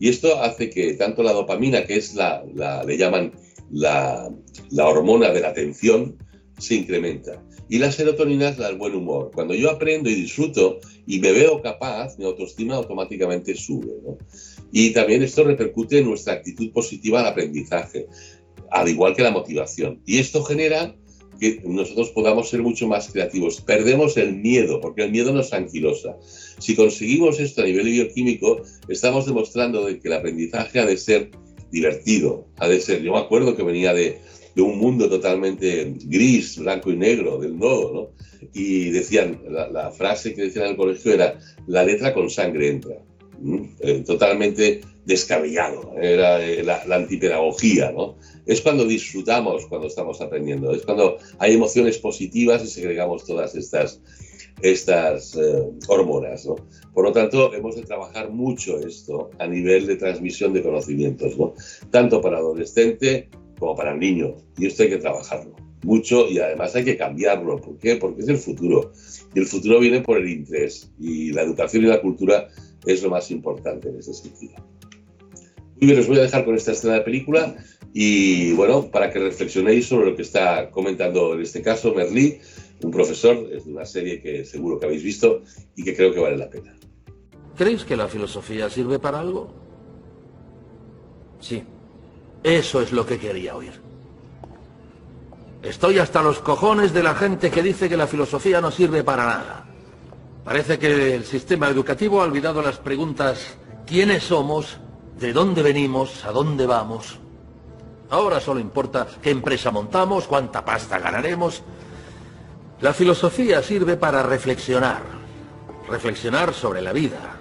[0.00, 2.42] Y esto hace que tanto la dopamina, que es la,
[2.86, 3.32] le llaman
[3.70, 4.32] la,
[4.70, 6.16] la hormona de la atención
[6.58, 7.44] se incrementa.
[7.68, 9.30] Y la serotonina es la del buen humor.
[9.34, 13.92] Cuando yo aprendo y disfruto y me veo capaz, mi autoestima automáticamente sube.
[14.72, 18.06] Y también esto repercute en nuestra actitud positiva al aprendizaje,
[18.70, 20.00] al igual que la motivación.
[20.06, 20.94] Y esto genera
[21.40, 23.60] que nosotros podamos ser mucho más creativos.
[23.60, 26.16] Perdemos el miedo, porque el miedo nos anquilosa.
[26.58, 31.30] Si conseguimos esto a nivel bioquímico, estamos demostrando de que el aprendizaje ha de ser
[31.70, 34.18] divertido, ha de ser, yo me acuerdo que venía de,
[34.58, 38.48] de un mundo totalmente gris, blanco y negro, del nodo, ¿no?
[38.52, 41.38] Y decían, la, frase que decían en el colegio era,
[41.68, 42.96] la letra con sangre entra.
[43.80, 48.16] Eh, totalmente descabellado, era eh, la, antipedagogía, ¿no?
[48.46, 54.00] Es cuando disfrutamos, cuando estamos aprendiendo, es cuando hay emociones positivas y segregamos todas estas,
[54.60, 56.56] estas eh, hormonas, ¿no?
[56.92, 61.54] Por lo tanto, hemos de trabajar mucho esto a nivel de transmisión de conocimientos, ¿no?
[61.90, 63.28] Tanto para adolescente
[63.58, 64.34] como para el niño.
[64.58, 67.60] Y esto hay que trabajarlo mucho y además hay que cambiarlo.
[67.60, 67.96] ¿Por qué?
[67.96, 68.92] Porque es el futuro.
[69.34, 70.90] Y el futuro viene por el interés.
[70.98, 72.48] Y la educación y la cultura
[72.92, 74.54] es lo más importante en ese sentido.
[75.80, 77.56] Muy bien, os voy a dejar con esta escena de película
[77.92, 82.40] y bueno, para que reflexionéis sobre lo que está comentando en este caso Merlí,
[82.82, 85.42] un profesor, es una serie que seguro que habéis visto
[85.76, 86.76] y que creo que vale la pena.
[87.56, 89.52] ¿Creéis que la filosofía sirve para algo?
[91.40, 91.62] Sí.
[92.42, 93.72] Eso es lo que quería oír.
[95.62, 99.26] Estoy hasta los cojones de la gente que dice que la filosofía no sirve para
[99.26, 99.67] nada.
[100.44, 104.78] Parece que el sistema educativo ha olvidado las preguntas ¿quiénes somos?
[105.18, 106.24] ¿De dónde venimos?
[106.24, 107.18] ¿A dónde vamos?
[108.10, 111.62] Ahora solo importa qué empresa montamos, cuánta pasta ganaremos.
[112.80, 115.02] La filosofía sirve para reflexionar.
[115.88, 117.36] Reflexionar sobre la vida,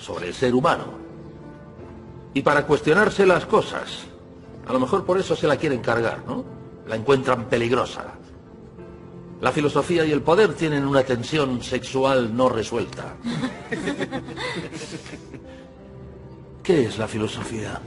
[0.00, 0.98] sobre el ser humano.
[2.34, 4.06] Y para cuestionarse las cosas.
[4.66, 6.44] A lo mejor por eso se la quieren cargar, ¿no?
[6.86, 8.17] La encuentran peligrosa.
[9.40, 13.14] La filosofía y el poder tienen una tensión sexual no resuelta.
[16.62, 17.80] ¿Qué es la filosofía?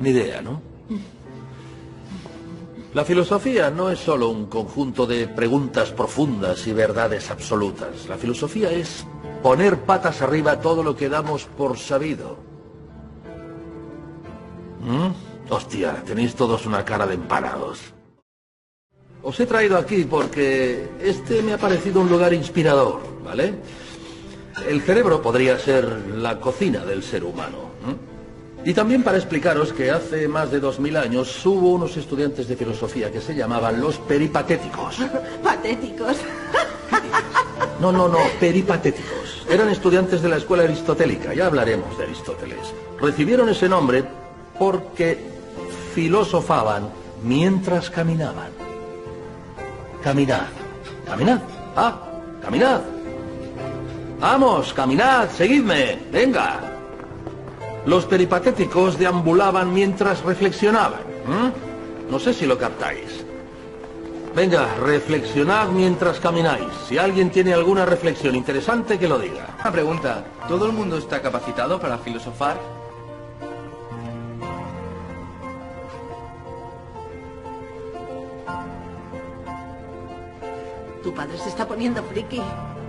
[0.00, 0.62] Ni idea, ¿no?
[2.94, 8.08] La filosofía no es solo un conjunto de preguntas profundas y verdades absolutas.
[8.08, 9.06] La filosofía es
[9.42, 12.38] poner patas arriba todo lo que damos por sabido.
[14.80, 15.52] ¿Mm?
[15.52, 17.94] Hostia, tenéis todos una cara de empanados.
[19.24, 23.54] Os he traído aquí porque este me ha parecido un lugar inspirador, ¿vale?
[24.68, 27.72] El cerebro podría ser la cocina del ser humano.
[28.66, 32.56] Y también para explicaros que hace más de dos mil años hubo unos estudiantes de
[32.56, 34.98] filosofía que se llamaban los peripatéticos.
[35.42, 36.16] Patéticos.
[37.80, 39.44] No, no, no, peripatéticos.
[39.50, 42.72] Eran estudiantes de la escuela aristotélica, ya hablaremos de Aristóteles.
[43.00, 44.04] Recibieron ese nombre
[44.58, 45.18] porque
[45.92, 46.88] filosofaban
[47.24, 48.63] mientras caminaban.
[50.04, 50.48] Caminad,
[51.06, 51.40] caminad,
[51.76, 51.98] ah,
[52.42, 52.82] caminad.
[54.20, 56.60] Vamos, caminad, seguidme, venga.
[57.86, 61.00] Los peripatéticos deambulaban mientras reflexionaban.
[62.10, 63.24] No sé si lo captáis.
[64.36, 66.68] Venga, reflexionad mientras camináis.
[66.86, 69.56] Si alguien tiene alguna reflexión interesante, que lo diga.
[69.60, 70.24] Una pregunta.
[70.46, 72.58] ¿Todo el mundo está capacitado para filosofar?
[81.04, 82.40] Tu padre se está poniendo friki.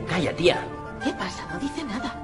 [0.08, 0.66] Calla, tía.
[1.04, 1.46] ¿Qué pasa?
[1.52, 2.22] No dice nada.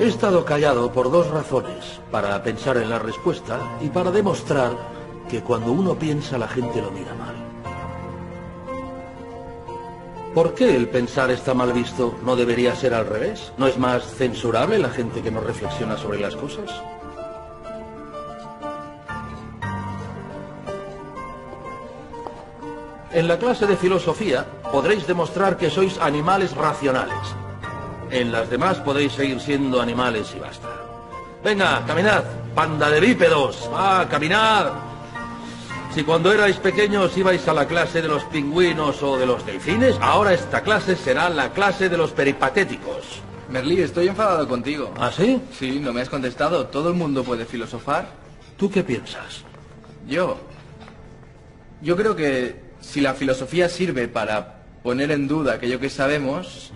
[0.00, 4.72] He estado callado por dos razones, para pensar en la respuesta y para demostrar
[5.28, 7.45] que cuando uno piensa la gente lo mira mal.
[10.36, 12.18] ¿Por qué el pensar está mal visto?
[12.22, 13.54] ¿No debería ser al revés?
[13.56, 16.70] ¿No es más censurable la gente que no reflexiona sobre las cosas?
[23.12, 27.34] En la clase de filosofía podréis demostrar que sois animales racionales.
[28.10, 30.68] En las demás podéis seguir siendo animales y basta.
[31.42, 32.24] Venga, caminad,
[32.54, 33.70] panda de bípedos.
[33.72, 34.85] ¡Ah, caminad!
[35.96, 39.96] Si cuando erais pequeños ibais a la clase de los pingüinos o de los delfines,
[40.02, 43.22] ahora esta clase será la clase de los peripatéticos.
[43.48, 44.92] Merlí, estoy enfadado contigo.
[44.98, 45.40] ¿Ah, sí?
[45.58, 46.66] Sí, no me has contestado.
[46.66, 48.10] ¿Todo el mundo puede filosofar?
[48.58, 49.44] ¿Tú qué piensas?
[50.06, 50.36] Yo.
[51.80, 56.72] Yo creo que si la filosofía sirve para poner en duda aquello que sabemos,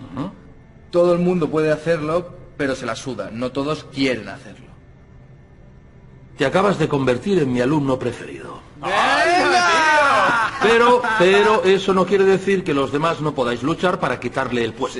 [0.89, 3.29] todo el mundo puede hacerlo, pero se la suda.
[3.31, 4.71] No todos quieren hacerlo.
[6.39, 8.70] Te acabas de convertir en mi alumno preferido.
[8.81, 10.57] ¡Venga!
[10.63, 14.73] Pero, pero eso no quiere decir que los demás no podáis luchar para quitarle el
[14.73, 14.99] puesto.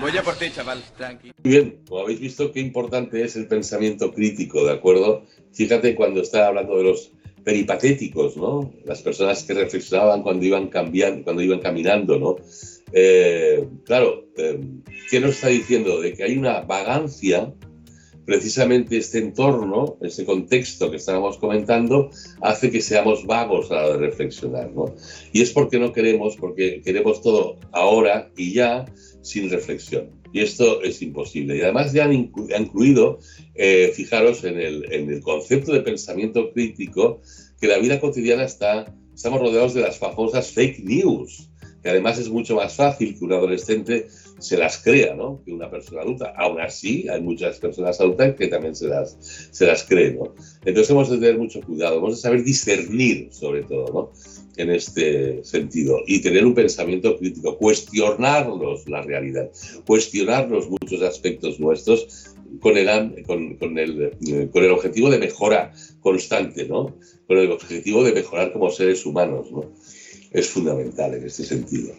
[0.00, 0.82] Voy a por ti, chaval.
[0.96, 1.32] Tranqui.
[1.42, 5.24] Muy bien, como habéis visto, qué importante es el pensamiento crítico, ¿de acuerdo?
[5.52, 7.12] Fíjate cuando está hablando de los
[7.44, 8.72] peripatéticos, ¿no?
[8.84, 12.36] Las personas que reflexionaban cuando iban cambiando, cuando iban caminando, ¿no?
[12.92, 14.60] Eh, claro, eh,
[15.10, 16.00] ¿qué nos está diciendo?
[16.00, 17.52] De que hay una vagancia,
[18.26, 22.10] precisamente este entorno, ese contexto que estábamos comentando,
[22.42, 24.94] hace que seamos vagos a la hora de reflexionar, ¿no?
[25.32, 28.84] Y es porque no queremos, porque queremos todo ahora y ya,
[29.22, 30.10] sin reflexión.
[30.32, 31.56] Y esto es imposible.
[31.56, 33.20] Y además ya han, incluido,
[33.54, 37.22] eh, fijaros en el, en el concepto de pensamiento crítico,
[37.60, 41.48] que la vida cotidiana está, estamos rodeados de las famosas fake news
[41.86, 44.08] que además es mucho más fácil que un adolescente
[44.38, 45.42] se las crea, ¿no?
[45.44, 46.34] Que una persona adulta.
[46.36, 49.16] Aún así, hay muchas personas adultas que también se las,
[49.50, 50.34] se las creen, ¿no?
[50.64, 54.12] Entonces hemos de tener mucho cuidado, hemos de saber discernir, sobre todo, ¿no?
[54.56, 59.50] En este sentido, y tener un pensamiento crítico, cuestionarnos la realidad,
[59.86, 66.96] cuestionarnos muchos aspectos nuestros con el, con, el, con el objetivo de mejora constante, ¿no?
[67.26, 69.72] Con el objetivo de mejorar como seres humanos, ¿no?
[70.36, 71.94] es fundamental en este sentido.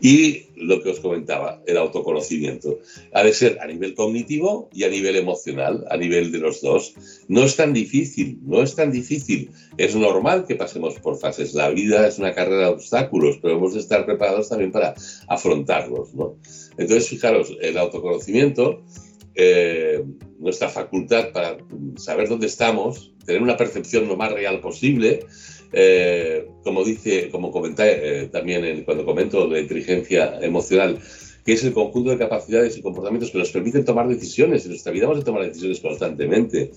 [0.00, 2.78] Y lo que os comentaba, el autoconocimiento.
[3.12, 6.94] Ha de ser a nivel cognitivo y a nivel emocional, a nivel de los dos.
[7.28, 9.50] No es tan difícil, no es tan difícil.
[9.76, 11.54] Es normal que pasemos por fases.
[11.54, 14.94] La vida es una carrera de obstáculos, pero hemos de estar preparados también para
[15.28, 16.14] afrontarlos.
[16.14, 16.36] ¿no?
[16.76, 18.82] Entonces, fijaros, el autoconocimiento,
[19.34, 20.04] eh,
[20.38, 21.58] nuestra facultad para
[21.96, 25.26] saber dónde estamos, tener una percepción lo más real posible,
[25.72, 30.98] eh, como dice, como comenté eh, también cuando comento la inteligencia emocional,
[31.44, 34.64] que es el conjunto de capacidades y comportamientos que nos permiten tomar decisiones.
[34.64, 36.70] En nuestra vida vamos a tomar decisiones constantemente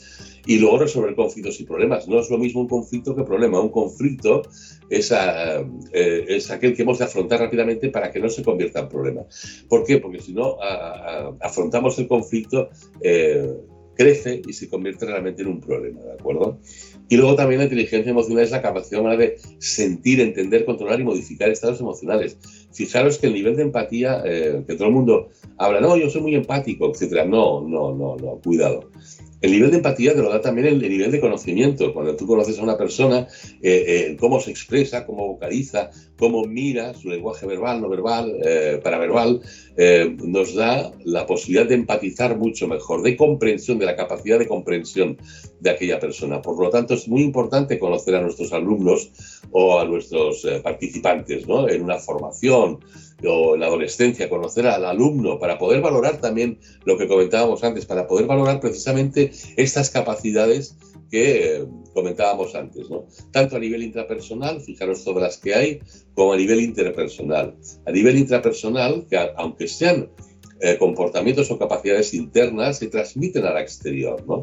[0.45, 2.07] y luego resolver conflictos y problemas.
[2.07, 3.59] No es lo mismo un conflicto que problema.
[3.59, 4.43] Un conflicto
[4.89, 8.89] es, eh, es aquel que hemos de afrontar rápidamente para que no se convierta en
[8.89, 9.23] problema.
[9.67, 9.97] ¿Por qué?
[9.97, 10.57] Porque si no
[11.41, 12.69] afrontamos el conflicto,
[13.95, 16.59] crece y se convierte realmente en un problema, ¿de acuerdo?
[17.09, 21.49] Y luego también la inteligencia emocional es la capacidad de sentir, entender, controlar y modificar
[21.49, 22.37] estados emocionales.
[22.73, 26.21] Fijaros que el nivel de empatía, eh, que todo el mundo habla, no, yo soy
[26.21, 27.25] muy empático, etcétera.
[27.25, 28.89] No, no, no, no, cuidado.
[29.41, 31.93] El nivel de empatía te lo da también el, nivel de conocimiento.
[31.93, 33.27] Cuando tú conoces a una persona,
[33.61, 38.33] eh, eh, cómo se expresa, cómo vocaliza, cómo mira su lenguaje verbal, no verbal,
[38.81, 39.41] paraverbal,
[40.23, 45.17] nos da la posibilidad de empatizar mucho mejor, de comprensión, de la capacidad de comprensión
[45.59, 46.41] de aquella persona.
[46.41, 49.11] Por lo tanto, es muy importante conocer a nuestros alumnos
[49.51, 51.67] o a nuestros participantes ¿no?
[51.67, 57.07] en una formación en la adolescencia, conocer al alumno para poder valorar también lo que
[57.07, 60.75] comentábamos antes, para poder valorar precisamente estas capacidades
[61.09, 62.87] que eh, comentábamos antes.
[63.31, 65.79] Tanto a nivel intrapersonal, fijaros todas las que hay,
[66.15, 67.55] como a nivel interpersonal.
[67.85, 70.09] A nivel intrapersonal, que aunque sean
[70.59, 74.41] eh, comportamientos o capacidades internas, se transmiten al exterior, ¿no?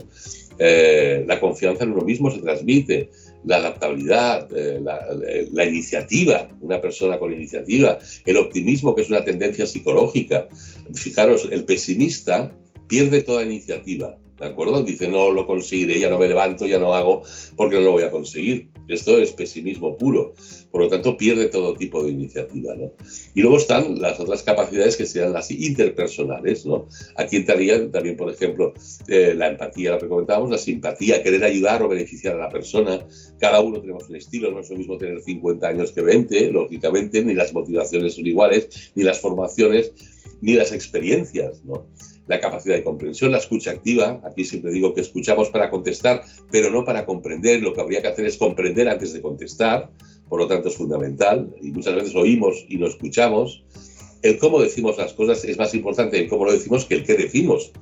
[0.59, 3.11] Eh, la confianza en uno mismo se transmite,
[3.45, 5.07] la adaptabilidad, la,
[5.53, 10.49] la, iniciativa, una persona con iniciativa, el optimismo, que es una tendencia psicológica.
[10.95, 12.53] Fijaros, el pesimista
[12.87, 14.19] pierde toda iniciativa.
[14.41, 14.83] ¿De acuerdo?
[14.83, 17.23] Dice, no lo conseguiré, ya no me levanto, ya no hago,
[17.57, 18.71] porque no lo voy a conseguir.
[18.89, 20.33] Esto es pesimismo puro.
[20.71, 22.91] Por lo tanto, pierde todo tipo de iniciativa, ¿no?
[23.35, 26.89] Y luego están las otras capacidades que sean las interpersonales, ¿no?
[27.17, 28.73] Aquí entrarían también, por ejemplo,
[29.09, 33.07] eh, la empatía, lo que comentábamos, la simpatía, querer ayudar o beneficiar a la persona.
[33.39, 37.23] Cada uno tenemos un estilo, no es lo mismo tener 50 años que 20, lógicamente,
[37.23, 39.93] ni las motivaciones son iguales, ni las formaciones,
[40.41, 41.63] ni las experiencias.
[42.31, 44.21] La capacidad de comprensión, la escucha activa.
[44.25, 46.23] Aquí siempre digo que escuchamos para contestar,
[46.53, 47.61] pero no para comprender.
[47.61, 49.91] Lo que habría que hacer es comprender antes de contestar.
[50.29, 51.53] Por lo tanto, es fundamental.
[51.61, 53.65] Y muchas veces oímos y no escuchamos.
[54.23, 57.15] El cómo decimos las cosas es más importante el cómo lo decimos que el qué
[57.15, 57.73] decimos.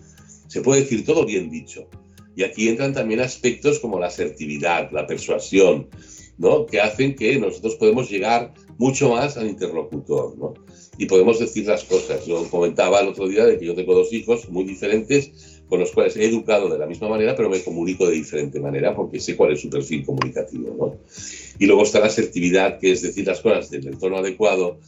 [0.46, 1.86] Se puede decir todo bien dicho.
[2.34, 5.90] Y aquí entran también aspectos como la asertividad, la persuasión,
[6.38, 6.64] ¿no?
[6.64, 10.38] que hacen que nosotros podemos llegar mucho más al interlocutor.
[10.38, 10.55] ¿no?
[10.99, 12.26] Y podemos decir las cosas.
[12.26, 15.92] Yo comentaba el otro día de que yo tengo dos hijos muy diferentes con los
[15.92, 19.36] cuales he educado de la misma manera, pero me comunico de diferente manera porque sé
[19.36, 20.74] cuál es su perfil comunicativo.
[20.76, 20.99] ¿no?
[21.59, 24.80] Y luego está la asertividad, que es decir las cosas del entorno adecuado,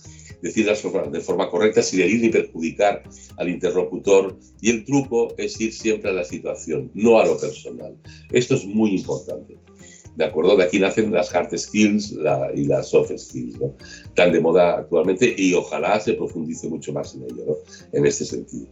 [0.42, 0.82] decirlas
[1.12, 3.04] de forma correcta sin herir ni perjudicar
[3.36, 4.36] al interlocutor.
[4.60, 7.96] Y el truco es ir siempre a la situación, no a lo personal.
[8.32, 9.58] Esto es muy importante.
[10.16, 10.56] ¿De acuerdo?
[10.56, 12.16] De aquí nacen las hard skills
[12.54, 13.74] y las soft skills, ¿no?
[14.14, 17.58] Tan de moda actualmente y ojalá se profundice mucho más en ello.
[17.92, 18.66] En este sentido.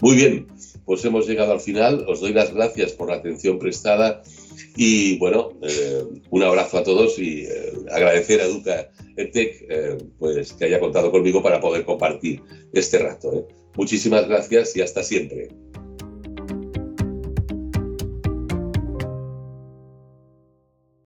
[0.00, 0.46] Muy bien,
[0.84, 2.04] pues hemos llegado al final.
[2.08, 4.22] Os doy las gracias por la atención prestada
[4.76, 10.52] y bueno, eh, un abrazo a todos y eh, agradecer a Educa EdTech eh, pues,
[10.52, 13.48] que haya contado conmigo para poder compartir este rato.
[13.76, 15.48] Muchísimas gracias y hasta siempre.